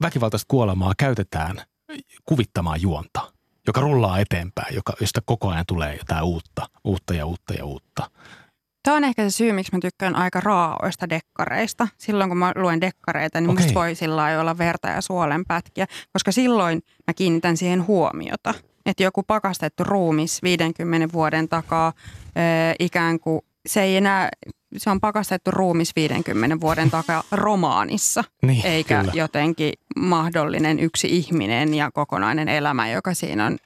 väkivaltaista 0.02 0.46
kuolemaa 0.48 0.94
käytetään 0.98 1.62
kuvittamaan 2.26 2.82
juonta, 2.82 3.32
joka 3.68 3.82
rullaa 3.82 4.20
eteenpäin, 4.20 4.76
joka, 4.76 4.94
josta 5.02 5.22
koko 5.26 5.50
ajan 5.50 5.66
tulee 5.68 5.96
jotain 5.96 6.24
uutta, 6.24 6.70
uutta 6.84 7.14
ja 7.14 7.26
uutta 7.26 7.54
ja 7.54 7.66
uutta. 7.66 8.10
Tämä 8.84 8.98
on 8.98 9.04
ehkä 9.04 9.24
se 9.24 9.30
syy, 9.30 9.52
miksi 9.52 9.72
mä 9.76 9.80
tykkään 9.82 10.16
aika 10.16 10.40
raaoista 10.40 11.10
dekkareista. 11.10 11.88
Silloin 11.98 12.30
kun 12.30 12.38
mä 12.38 12.52
luen 12.56 12.82
dekkareita, 12.82 13.42
niin 13.42 13.50
okay. 13.50 13.64
musta 13.64 13.80
voi 13.80 13.96
sillä 13.96 14.40
olla 14.42 14.58
verta 14.58 14.88
ja 14.88 15.02
suolen 15.02 15.44
pätkiä, 15.48 15.88
koska 16.14 16.32
silloin 16.32 16.82
mä 17.08 17.14
kiinnitän 17.14 17.58
siihen 17.58 17.88
huomiota– 17.88 18.54
että 18.86 19.04
joku 19.04 19.24
pakastettu 19.24 19.84
ruumis 19.84 20.44
50 20.44 21.14
vuoden 21.14 21.50
takaa 21.50 21.94
ikään 22.80 23.20
kuin 23.20 23.42
se 23.66 23.82
ei 23.82 23.98
enää, 23.98 24.30
se 24.78 24.90
on 24.90 25.00
pakastettu 25.00 25.52
ruumis 25.52 25.96
50 25.96 26.60
vuoden 26.62 26.92
takaa 26.92 27.24
romaanissa, 27.32 28.24
niin, 28.48 28.66
eikä 28.66 29.00
kyllä. 29.00 29.14
jotenkin 29.16 29.74
mahdollinen 29.96 30.80
yksi 30.80 31.08
ihminen 31.18 31.74
ja 31.74 31.92
kokonainen 31.92 32.48
elämä, 32.48 32.90
joka 32.90 33.14
siinä 33.14 33.46
on 33.46 33.58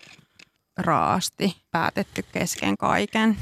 raasti 0.78 1.56
päätetty 1.72 2.26
kesken 2.32 2.78
kaiken. 2.78 3.38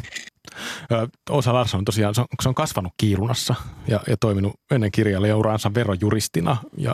Osa 1.29 1.53
Larsson 1.53 1.77
on 1.77 1.85
tosiaan, 1.85 2.15
se 2.15 2.21
on, 2.21 2.27
se 2.41 2.49
on 2.49 2.55
kasvanut 2.55 2.93
Kiirunassa 2.97 3.55
ja, 3.87 3.99
ja 4.07 4.17
toiminut 4.17 4.53
ennen 4.71 4.91
kirjailijauransa 4.91 5.73
verojuristina 5.73 6.57
ja 6.77 6.93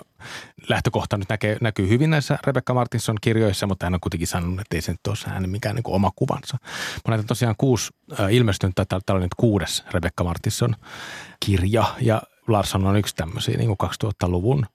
lähtökohta 0.69 1.17
nyt 1.17 1.29
näkee, 1.29 1.57
näkyy 1.61 1.89
hyvin 1.89 2.09
näissä 2.09 2.39
Rebecca 2.47 2.73
Martinson 2.73 3.17
kirjoissa, 3.21 3.67
mutta 3.67 3.85
hän 3.85 3.93
on 3.93 3.99
kuitenkin 3.99 4.27
sanonut, 4.27 4.59
että 4.59 4.77
ei 4.77 4.81
se 4.81 4.91
nyt 4.91 5.07
ole 5.07 5.33
hänen 5.33 5.49
mikään 5.49 5.75
niin 5.75 5.83
oma 5.87 6.11
kuvansa. 6.15 6.57
Mä 7.07 7.15
näitä 7.15 7.23
tosiaan 7.27 7.55
kuusi 7.57 7.89
ilmestynyt, 8.29 8.75
tämä 8.75 9.01
oli 9.09 9.21
nyt 9.21 9.35
kuudes 9.37 9.83
Rebecca 9.91 10.23
Martinson 10.23 10.75
kirja 11.45 11.83
ja 12.01 12.21
Larsson 12.47 12.85
on 12.85 12.97
yksi 12.97 13.15
tämmöisiä 13.15 13.57
niin 13.57 13.77
kuin 13.77 13.89
2000-luvun 14.05 14.65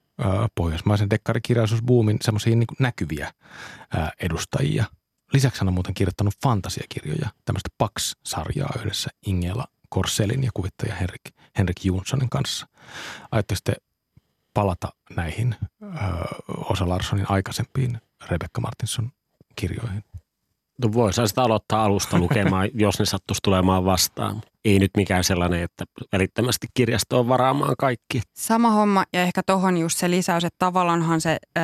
pohjoismaisen 0.55 1.11
dekkarikirjallisuusbuumin 1.11 2.17
semmoisia 2.23 2.57
niin 2.57 2.67
näkyviä 2.79 3.33
edustajia. 4.21 4.85
Lisäksi 5.33 5.61
hän 5.61 5.69
on 5.69 5.75
muuten 5.75 5.95
kirjoittanut 5.95 6.35
fantasiakirjoja, 6.43 7.29
tämmöistä 7.45 7.69
Pax-sarjaa 7.79 8.71
yhdessä 8.79 9.11
Ingela 9.27 9.65
Korselin 9.89 10.45
ja 10.45 10.51
kuvittaja 10.55 10.95
Henrik, 10.95 11.23
Henrik 11.59 11.85
Jonssonin 11.85 12.31
kanssa. 12.31 12.67
Ajatteko 13.31 13.57
sitten 13.57 13.75
palata 14.55 14.89
näihin 15.17 15.57
ö, 15.83 15.87
Osa 16.49 16.89
Larssonin 16.89 17.27
aikaisempiin 17.29 18.01
Rebecca 18.31 18.61
Martinson 18.61 19.11
kirjoihin? 19.57 20.05
No 20.83 20.93
voisi 20.93 21.27
sitä 21.27 21.43
aloittaa 21.43 21.85
alusta 21.85 22.19
lukemaan, 22.19 22.69
jos 22.85 22.99
ne 22.99 23.05
sattuisi 23.05 23.41
tulemaan 23.43 23.85
vastaan. 23.85 24.43
Ei 24.65 24.79
nyt 24.79 24.91
mikään 24.97 25.25
sellainen, 25.25 25.63
että 25.63 25.85
välittömästi 26.13 26.67
kirjastoon 26.75 27.29
varaamaan 27.29 27.75
kaikki. 27.79 28.23
Sama 28.33 28.71
homma 28.71 29.05
ja 29.13 29.23
ehkä 29.23 29.43
tuohon 29.47 29.77
just 29.77 29.99
se 29.99 30.11
lisäys, 30.11 30.45
että 30.45 30.59
tavallaanhan 30.59 31.21
se 31.21 31.39
ö, 31.59 31.61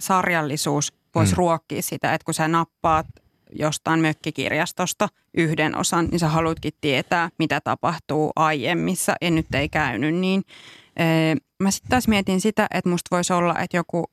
sarjallisuus 0.00 0.99
voisi 1.14 1.32
mm. 1.32 1.36
ruokkia 1.36 1.82
sitä, 1.82 2.14
että 2.14 2.24
kun 2.24 2.34
sä 2.34 2.48
nappaat 2.48 3.06
jostain 3.52 4.00
mökkikirjastosta 4.00 5.08
yhden 5.34 5.76
osan, 5.76 6.08
niin 6.10 6.18
sä 6.18 6.28
haluatkin 6.28 6.72
tietää, 6.80 7.28
mitä 7.38 7.60
tapahtuu 7.60 8.32
aiemmissa 8.36 9.14
ja 9.20 9.30
nyt 9.30 9.54
ei 9.54 9.68
käynyt 9.68 10.14
niin. 10.14 10.42
Mä 11.62 11.70
sitten 11.70 11.90
taas 11.90 12.08
mietin 12.08 12.40
sitä, 12.40 12.66
että 12.70 12.90
musta 12.90 13.16
voisi 13.16 13.32
olla, 13.32 13.58
että 13.58 13.76
joku 13.76 14.04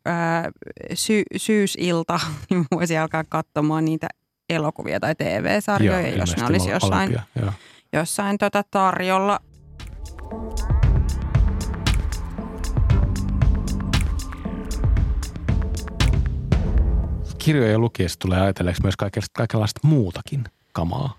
sy- 0.93 1.23
syysilta 1.37 2.19
niin 2.49 2.65
voisi 2.71 2.97
alkaa 2.97 3.23
katsomaan 3.29 3.85
niitä 3.85 4.07
elokuvia 4.49 4.99
tai 4.99 5.15
TV-sarjoja, 5.15 6.07
joo, 6.07 6.17
jos 6.17 6.37
ne 6.37 6.45
olisi 6.45 6.69
jossain, 6.69 6.93
alempia, 6.93 7.53
jossain 7.93 8.37
tota 8.37 8.63
tarjolla. 8.71 9.39
Kirjoja 17.47 17.79
lukiessa 17.79 18.19
tulee 18.19 18.41
ajatelleeksi 18.41 18.81
myös 18.83 18.95
kaikenlaista 19.33 19.79
muutakin 19.83 20.43
kamaa. 20.73 21.17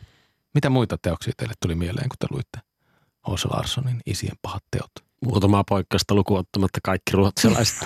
Mitä 0.54 0.70
muita 0.70 0.98
teoksia 1.02 1.32
teille 1.36 1.54
tuli 1.62 1.74
mieleen, 1.74 2.08
kun 2.08 2.16
te 2.18 2.26
luitte 2.30 2.58
H.C. 3.28 3.44
Larssonin 3.44 4.00
Isien 4.06 4.36
pahat 4.42 4.62
teot? 4.70 4.90
Muutamaa 5.24 5.64
poikkeusta 5.64 6.14
lukuottamatta 6.14 6.78
kaikki 6.84 7.12
ruotsalaiset. 7.12 7.78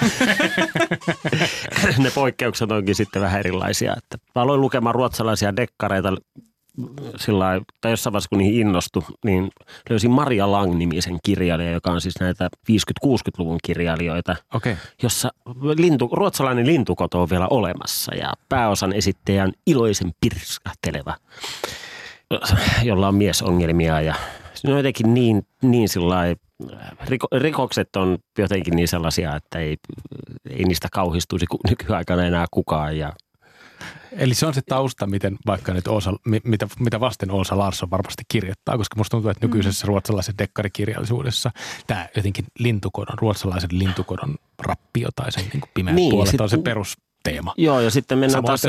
ne 1.99 2.11
poikkeukset 2.15 2.71
onkin 2.71 2.95
sitten 2.95 3.23
vähän 3.23 3.41
erilaisia. 3.41 3.97
Että 3.97 4.19
mä 4.35 4.43
aloin 4.43 4.61
lukemaan 4.61 4.95
ruotsalaisia 4.95 5.57
dekkareita 5.57 6.17
sillä 7.17 7.61
tai 7.81 7.93
jossain 7.93 8.13
vaiheessa 8.13 8.29
kun 8.29 8.39
niihin 8.39 8.61
innostui, 8.61 9.03
niin 9.25 9.51
löysin 9.91 10.11
Maria 10.11 10.53
Lang-nimisen 10.53 11.19
kirjailija, 11.23 11.71
joka 11.71 11.93
on 11.93 12.01
siis 12.01 12.15
näitä 12.21 12.49
50-60-luvun 12.73 13.59
kirjailijoita, 13.65 14.37
okay. 14.55 14.77
jossa 15.03 15.31
lintu, 15.79 16.09
ruotsalainen 16.13 16.67
lintukoto 16.67 17.23
on 17.23 17.31
vielä 17.31 17.49
olemassa 17.51 18.15
ja 18.15 18.33
pääosan 18.49 18.93
esittäjän 18.93 19.53
iloisen 19.67 20.11
pirskahteleva, 20.21 21.17
jolla 22.83 23.09
on 23.09 23.15
miesongelmia 23.15 24.01
ja 24.01 24.15
se 24.55 24.71
on 24.71 24.77
jotenkin 24.77 25.15
niin, 25.15 25.47
niin 25.63 25.89
sillä 25.89 26.17
riko, 27.09 27.27
rikokset 27.39 27.97
on 27.97 28.19
jotenkin 28.39 28.77
niin 28.77 28.89
sellaisia, 28.89 29.37
että 29.37 29.59
ei, 29.59 29.77
ei 30.51 30.65
niistä 30.65 30.89
kauhistuisi 30.93 31.47
nykyaikana 31.71 32.25
enää 32.25 32.47
kukaan 32.51 32.99
ja 32.99 33.13
Eli 34.17 34.35
se 34.35 34.47
on 34.47 34.55
se 34.55 34.61
tausta, 34.69 35.07
miten 35.07 35.39
vaikka 35.47 35.75
nyt 35.75 35.89
Oosa, 35.89 36.13
mitä, 36.45 36.69
mitä 36.79 37.01
vasten 37.01 37.31
Oosa 37.31 37.59
Larsson 37.59 37.91
varmasti 37.91 38.23
kirjoittaa, 38.29 38.77
koska 38.77 38.97
musta 38.97 39.11
tuntuu, 39.11 39.31
että 39.31 39.47
nykyisessä 39.47 39.87
mm. 39.87 39.89
ruotsalaisessa 39.89 40.39
dekkarikirjallisuudessa 40.39 41.51
tämä 41.87 42.09
jotenkin 42.17 42.45
lintukodon, 42.59 43.19
ruotsalaisen 43.19 43.71
lintukodon 43.73 44.37
rappio 44.59 45.09
tai 45.17 45.33
sen 45.33 45.45
niin 45.53 45.63
pimeät 45.75 45.97
niin, 45.97 46.11
puolet 46.11 46.31
sit, 46.31 46.41
on 46.41 46.49
se 46.49 46.59
perusteema. 46.59 47.55
Joo, 47.57 47.81
ja 47.81 47.91
sitten 47.91 48.19
mennään 48.19 48.45
taas 48.45 48.63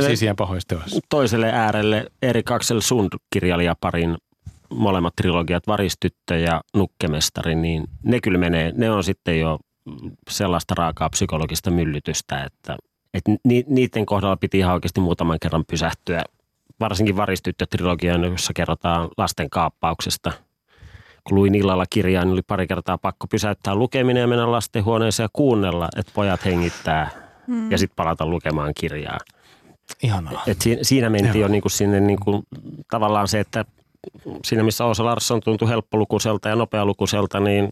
toiselle 1.09 1.51
äärelle. 1.51 2.05
Eri 2.21 2.43
Aksel 2.49 2.81
Sund 2.81 3.09
kirjailijaparin 3.33 4.17
molemmat 4.69 5.15
trilogiat, 5.15 5.67
Varistyttö 5.67 6.37
ja 6.37 6.61
Nukkemestari, 6.73 7.55
niin 7.55 7.83
ne 8.03 8.19
kyllä 8.21 8.37
menee, 8.37 8.73
ne 8.75 8.91
on 8.91 9.03
sitten 9.03 9.39
jo 9.39 9.59
sellaista 10.29 10.75
raakaa 10.77 11.09
psykologista 11.09 11.71
myllytystä, 11.71 12.43
että, 12.43 12.77
että 13.13 13.31
ni, 13.43 13.63
niiden 13.67 14.05
kohdalla 14.05 14.37
piti 14.37 14.57
ihan 14.57 14.73
oikeasti 14.73 15.01
muutaman 15.01 15.37
kerran 15.41 15.65
pysähtyä. 15.65 16.23
Varsinkin 16.79 17.15
Varistyttö-trilogian, 17.15 18.23
jossa 18.31 18.53
kerrotaan 18.53 19.09
lasten 19.17 19.49
kaappauksesta. 19.49 20.31
Kun 21.23 21.35
luin 21.35 21.55
illalla 21.55 21.85
kirjaa, 21.89 22.25
niin 22.25 22.33
oli 22.33 22.41
pari 22.41 22.67
kertaa 22.67 22.97
pakko 22.97 23.27
pysäyttää 23.27 23.75
lukeminen 23.75 24.21
ja 24.21 24.27
mennä 24.27 24.51
lastenhuoneeseen 24.51 25.25
ja 25.25 25.29
kuunnella, 25.33 25.89
että 25.97 26.11
pojat 26.15 26.45
hengittää 26.45 27.09
hmm. 27.47 27.71
ja 27.71 27.77
sitten 27.77 27.95
palata 27.95 28.25
lukemaan 28.25 28.73
kirjaa. 28.79 29.17
Ihanaa. 30.03 30.43
Et 30.47 30.57
siinä 30.81 31.09
mentiin 31.09 31.33
Joo. 31.33 31.41
jo 31.41 31.47
niinku 31.47 31.69
sinne 31.69 31.99
niinku, 31.99 32.43
tavallaan 32.91 33.27
se, 33.27 33.39
että 33.39 33.65
siinä 34.45 34.63
missä 34.63 34.85
Osa 34.85 35.05
Larsson 35.05 35.41
tuntui 35.41 35.69
helppolukuiselta 35.69 36.49
ja 36.49 36.55
nopealukuiselta, 36.55 37.39
niin 37.39 37.69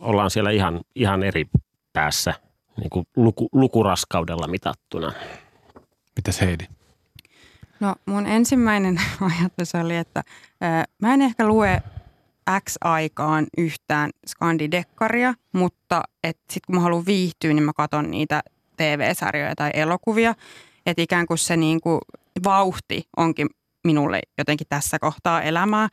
ollaan 0.00 0.30
siellä 0.30 0.50
ihan, 0.50 0.80
ihan 0.94 1.22
eri 1.22 1.46
päässä 1.92 2.34
niin 2.76 2.90
kuin 2.90 3.06
luku, 3.16 3.48
lukuraskaudella 3.52 4.46
mitattuna. 4.46 5.12
Mitäs 6.16 6.40
Heidi? 6.40 6.64
No 7.80 7.94
mun 8.06 8.26
ensimmäinen 8.26 9.00
ajatus 9.40 9.74
oli, 9.74 9.96
että 9.96 10.22
ää, 10.60 10.84
mä 11.02 11.14
en 11.14 11.22
ehkä 11.22 11.46
lue 11.46 11.82
X 12.68 12.74
aikaan 12.80 13.46
yhtään 13.58 14.10
skandidekkaria, 14.26 15.34
mutta 15.52 16.02
sitten 16.24 16.60
kun 16.66 16.74
mä 16.74 16.80
haluan 16.80 17.06
viihtyä, 17.06 17.52
niin 17.52 17.62
mä 17.62 17.72
katson 17.72 18.10
niitä 18.10 18.42
TV-sarjoja 18.76 19.54
tai 19.56 19.70
elokuvia. 19.74 20.34
Että 20.86 21.02
ikään 21.02 21.26
kuin 21.26 21.38
se 21.38 21.56
niinku 21.56 22.00
vauhti 22.44 23.08
onkin 23.16 23.48
minulle 23.84 24.20
jotenkin 24.38 24.66
tässä 24.68 24.98
kohtaa 24.98 25.42
elämää 25.42 25.88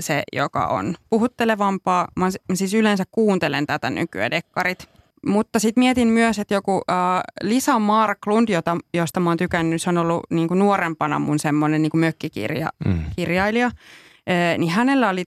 se, 0.00 0.22
joka 0.32 0.66
on 0.66 0.94
puhuttelevampaa. 1.10 2.08
Mä 2.16 2.28
siis 2.54 2.74
yleensä 2.74 3.04
kuuntelen 3.10 3.66
tätä 3.66 3.90
nykyään 3.90 4.30
dekkarit. 4.30 4.88
Mutta 5.26 5.58
sitten 5.58 5.80
mietin 5.82 6.08
myös, 6.08 6.38
että 6.38 6.54
joku 6.54 6.82
äh, 6.90 6.96
Lisa 7.42 7.78
Marklund, 7.78 8.48
jota, 8.48 8.76
josta 8.94 9.20
mä 9.20 9.30
oon 9.30 9.36
tykännyt, 9.36 9.82
se 9.82 9.90
on 9.90 9.98
ollut 9.98 10.22
niin 10.30 10.48
kuin 10.48 10.58
nuorempana 10.58 11.18
mun 11.18 11.38
semmoinen 11.38 11.82
niin 11.82 11.90
kuin 11.90 12.00
mökkikirjailija, 12.00 13.68
mm. 13.68 13.72
äh, 14.30 14.58
niin 14.58 14.70
hänellä 14.70 15.08
oli, 15.08 15.24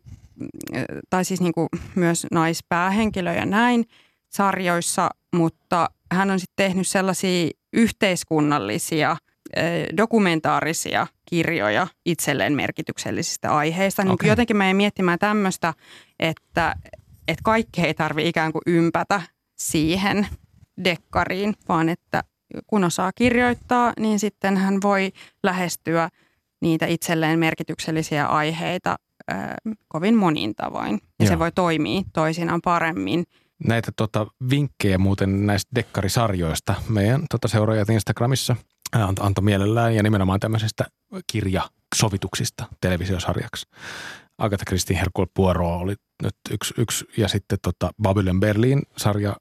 tai 1.09 1.25
siis 1.25 1.41
niin 1.41 1.53
kuin 1.53 1.67
myös 1.95 2.27
naispäähenkilö 2.31 3.33
ja 3.33 3.45
näin 3.45 3.85
sarjoissa, 4.29 5.09
mutta 5.35 5.89
hän 6.11 6.31
on 6.31 6.39
sitten 6.39 6.65
tehnyt 6.65 6.87
sellaisia 6.87 7.49
yhteiskunnallisia, 7.73 9.17
dokumentaarisia 9.97 11.07
kirjoja 11.29 11.87
itselleen 12.05 12.53
merkityksellisistä 12.53 13.55
aiheista. 13.55 14.03
Niin 14.03 14.13
okay. 14.13 14.29
jotenkin 14.29 14.57
mä 14.57 14.69
en 14.69 14.75
miettimään 14.75 15.19
tämmöistä, 15.19 15.73
että, 16.19 16.75
että 17.27 17.41
kaikki 17.43 17.81
ei 17.81 17.93
tarvi 17.93 18.27
ikään 18.27 18.51
kuin 18.51 18.61
ympätä 18.65 19.21
siihen 19.57 20.27
dekkariin, 20.83 21.53
vaan 21.69 21.89
että 21.89 22.23
kun 22.67 22.83
osaa 22.83 23.11
kirjoittaa, 23.15 23.93
niin 23.99 24.19
sitten 24.19 24.57
hän 24.57 24.81
voi 24.83 25.11
lähestyä 25.43 26.09
niitä 26.61 26.85
itselleen 26.85 27.39
merkityksellisiä 27.39 28.25
aiheita 28.25 28.95
äh, 29.31 29.49
kovin 29.87 30.15
monin 30.15 30.55
tavoin. 30.55 30.93
Ja 30.93 31.25
Joo. 31.25 31.27
se 31.27 31.39
voi 31.39 31.51
toimia 31.51 32.01
toisinaan 32.13 32.61
paremmin. 32.63 33.23
Näitä 33.67 33.91
tota, 33.95 34.27
vinkkejä 34.49 34.97
muuten 34.97 35.45
näistä 35.45 35.71
dekkarisarjoista 35.75 36.75
meidän 36.89 37.25
tota, 37.29 37.47
seuraajat 37.47 37.89
Instagramissa– 37.89 38.55
antoi 39.19 39.43
mielellään 39.43 39.95
ja 39.95 40.03
nimenomaan 40.03 40.39
tämmöisistä 40.39 40.85
kirjasovituksista 41.31 42.65
televisiosarjaksi. 42.81 43.65
Agatha 44.37 44.65
Christie 44.65 44.99
Hercule 44.99 45.27
Poirot 45.33 45.81
oli 45.81 45.95
nyt 46.23 46.35
yksi, 46.51 46.73
yksi 46.77 47.05
ja 47.17 47.27
sitten 47.27 47.57
tota 47.61 47.89
Babylon 48.01 48.39
Berlin-sarja, 48.39 49.35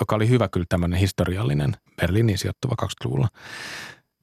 joka 0.00 0.16
oli 0.16 0.28
hyvä 0.28 0.48
kyllä 0.48 0.66
tämmöinen 0.68 0.98
historiallinen 0.98 1.76
Berliinin 2.00 2.38
sijoittuva 2.38 2.74
20-luvulla. 2.82 3.28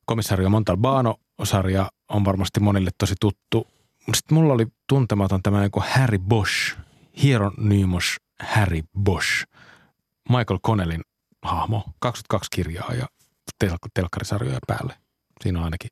Komissario 0.06 0.50
Montalbano-sarja 0.50 1.92
on 2.10 2.26
varmasti 2.26 2.60
monille 2.60 2.90
tosi 2.98 3.16
tuttu. 3.20 3.68
Sitten 4.14 4.36
mulla 4.36 4.54
oli 4.54 4.68
tuntematon 4.90 5.44
tämmöinen 5.44 5.72
kuin 5.72 5.86
Harry 5.90 6.20
Bosch, 6.20 6.78
Hieronymus 7.24 8.18
Harry 8.40 8.82
Bosch, 9.00 9.46
Michael 10.30 10.60
Connellin 10.66 11.02
hahmo, 11.42 11.84
22 12.00 12.50
kirjaa 12.56 12.94
ja 12.94 13.08
tel- 13.64 13.78
telkkarisarjoja 13.94 14.60
päälle. 14.68 14.94
Siinä 15.44 15.60
on 15.60 15.66
ainakin 15.66 15.90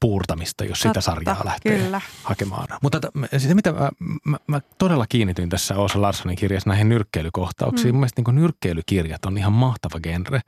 puurtamista, 0.00 0.64
jos 0.64 0.78
sitä 0.78 0.88
Totta, 0.88 1.00
sarjaa 1.00 1.44
lähtee 1.44 1.78
kyllä. 1.78 2.00
hakemaan. 2.22 2.68
Mutta 2.82 3.00
t- 3.00 3.40
se, 3.40 3.54
mitä 3.54 3.72
mä, 3.72 3.90
mä, 4.24 4.36
mä 4.46 4.60
todella 4.78 5.06
kiinnityin 5.06 5.48
tässä 5.48 5.76
Osa 5.76 6.02
Larssonin 6.02 6.36
kirjassa 6.36 6.70
näihin 6.70 6.88
nyrkkeilykohtauksiin. 6.88 7.88
Mm. 7.88 7.94
Mun 7.94 8.00
mielestä 8.00 8.22
niin 8.26 8.34
nyrkkeilykirjat 8.36 9.24
on 9.24 9.38
ihan 9.38 9.52
mahtava 9.52 10.00
genre. 10.00 10.40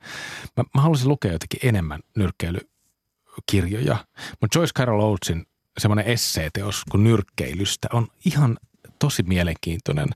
Mä, 0.57 0.63
mä 0.75 0.81
haluaisin 0.81 1.09
lukea 1.09 1.31
jotenkin 1.31 1.59
enemmän 1.69 1.99
nyrkkeilykirjoja. 2.15 3.97
Mutta 4.41 4.59
Joyce 4.59 4.73
Carol 4.73 5.01
Oatesin 5.01 5.45
semmoinen 5.77 6.05
esseeteos 6.05 6.83
kuin 6.91 7.03
nyrkkeilystä 7.03 7.87
on 7.93 8.07
ihan 8.25 8.57
tosi 8.99 9.23
mielenkiintoinen 9.23 10.09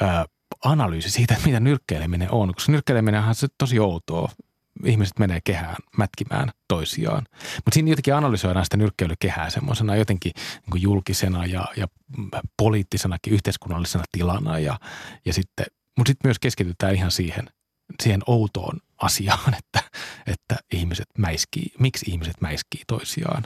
ää, 0.00 0.24
analyysi 0.64 1.10
siitä, 1.10 1.36
mitä 1.46 1.60
nyrkkeileminen 1.60 2.30
on. 2.30 2.54
Koska 2.54 2.72
nyrkkeileminen 2.72 3.24
on 3.24 3.34
se 3.34 3.46
tosi 3.58 3.78
outoa. 3.78 4.30
Ihmiset 4.84 5.18
menee 5.18 5.40
kehään 5.44 5.76
mätkimään 5.96 6.50
toisiaan. 6.68 7.26
Mutta 7.56 7.70
siinä 7.72 7.90
jotenkin 7.90 8.14
analysoidaan 8.14 8.64
sitä 8.66 8.76
nyrkkeilykehää 8.76 9.50
semmoisena 9.50 9.96
jotenkin 9.96 10.32
niin 10.72 10.82
julkisena 10.82 11.46
ja, 11.46 11.64
ja 11.76 11.88
poliittisenakin 12.56 13.32
yhteiskunnallisena 13.32 14.04
tilana. 14.12 14.58
Ja, 14.58 14.78
ja 15.24 15.32
sitten, 15.32 15.66
mutta 15.98 16.10
sitten 16.10 16.28
myös 16.28 16.38
keskitytään 16.38 16.94
ihan 16.94 17.10
siihen, 17.10 17.50
siihen 18.02 18.20
outoon 18.26 18.78
asiaan, 19.02 19.54
että, 19.60 19.82
että 20.26 20.56
ihmiset 20.72 21.08
mäiskii, 21.18 21.72
miksi 21.78 22.10
ihmiset 22.10 22.40
mäiskii 22.40 22.82
toisiaan. 22.86 23.42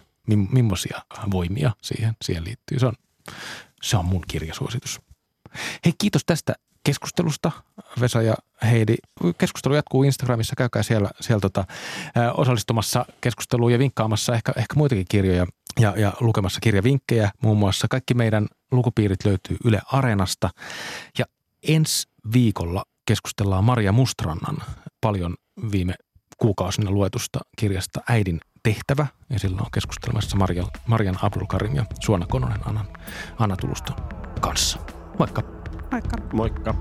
Millaisia 0.50 1.02
voimia 1.30 1.72
siihen, 1.82 2.14
siihen 2.24 2.44
liittyy. 2.44 2.78
Se 2.78 2.86
on, 2.86 2.94
se 3.82 3.96
on 3.96 4.04
mun 4.04 4.22
kirjasuositus. 4.28 5.00
Hei, 5.84 5.92
kiitos 5.98 6.22
tästä 6.26 6.54
keskustelusta, 6.84 7.52
Vesa 8.00 8.22
ja 8.22 8.34
Heidi. 8.70 8.94
Keskustelu 9.38 9.74
jatkuu 9.74 10.02
Instagramissa, 10.02 10.56
käykää 10.56 10.82
siellä, 10.82 11.10
siellä 11.20 11.40
tota, 11.40 11.64
osallistumassa 12.34 13.06
keskusteluun 13.20 13.72
ja 13.72 13.78
vinkkaamassa 13.78 14.34
ehkä, 14.34 14.52
ehkä 14.56 14.74
muitakin 14.76 15.06
kirjoja 15.08 15.46
ja, 15.80 15.94
ja 15.96 16.12
lukemassa 16.20 16.60
kirjavinkkejä. 16.60 17.30
Muun 17.42 17.58
muassa 17.58 17.86
kaikki 17.90 18.14
meidän 18.14 18.46
lukupiirit 18.70 19.24
löytyy 19.24 19.56
Yle 19.64 19.80
Areenasta 19.92 20.50
ja 21.18 21.24
ensi 21.68 22.08
viikolla 22.32 22.84
keskustellaan 23.06 23.64
Maria 23.64 23.92
Mustrannan 23.92 24.56
paljon 25.00 25.36
viime 25.72 25.94
kuukausina 26.38 26.90
luetusta 26.90 27.40
kirjasta 27.58 28.00
Äidin 28.08 28.40
tehtävä. 28.62 29.06
Ja 29.30 29.38
silloin 29.38 29.62
on 29.62 29.70
keskustelemassa 29.74 30.36
Marian 30.86 31.18
Abdulkarim 31.22 31.74
ja 31.74 31.84
Suona 32.00 32.26
Kononen 32.26 32.68
Anna, 32.68 32.84
Anna 33.38 33.56
Tuluston 33.56 33.96
kanssa. 34.40 34.99
Moikka! 35.20 35.42
Moikka. 35.92 36.16
Moikka. 36.33 36.74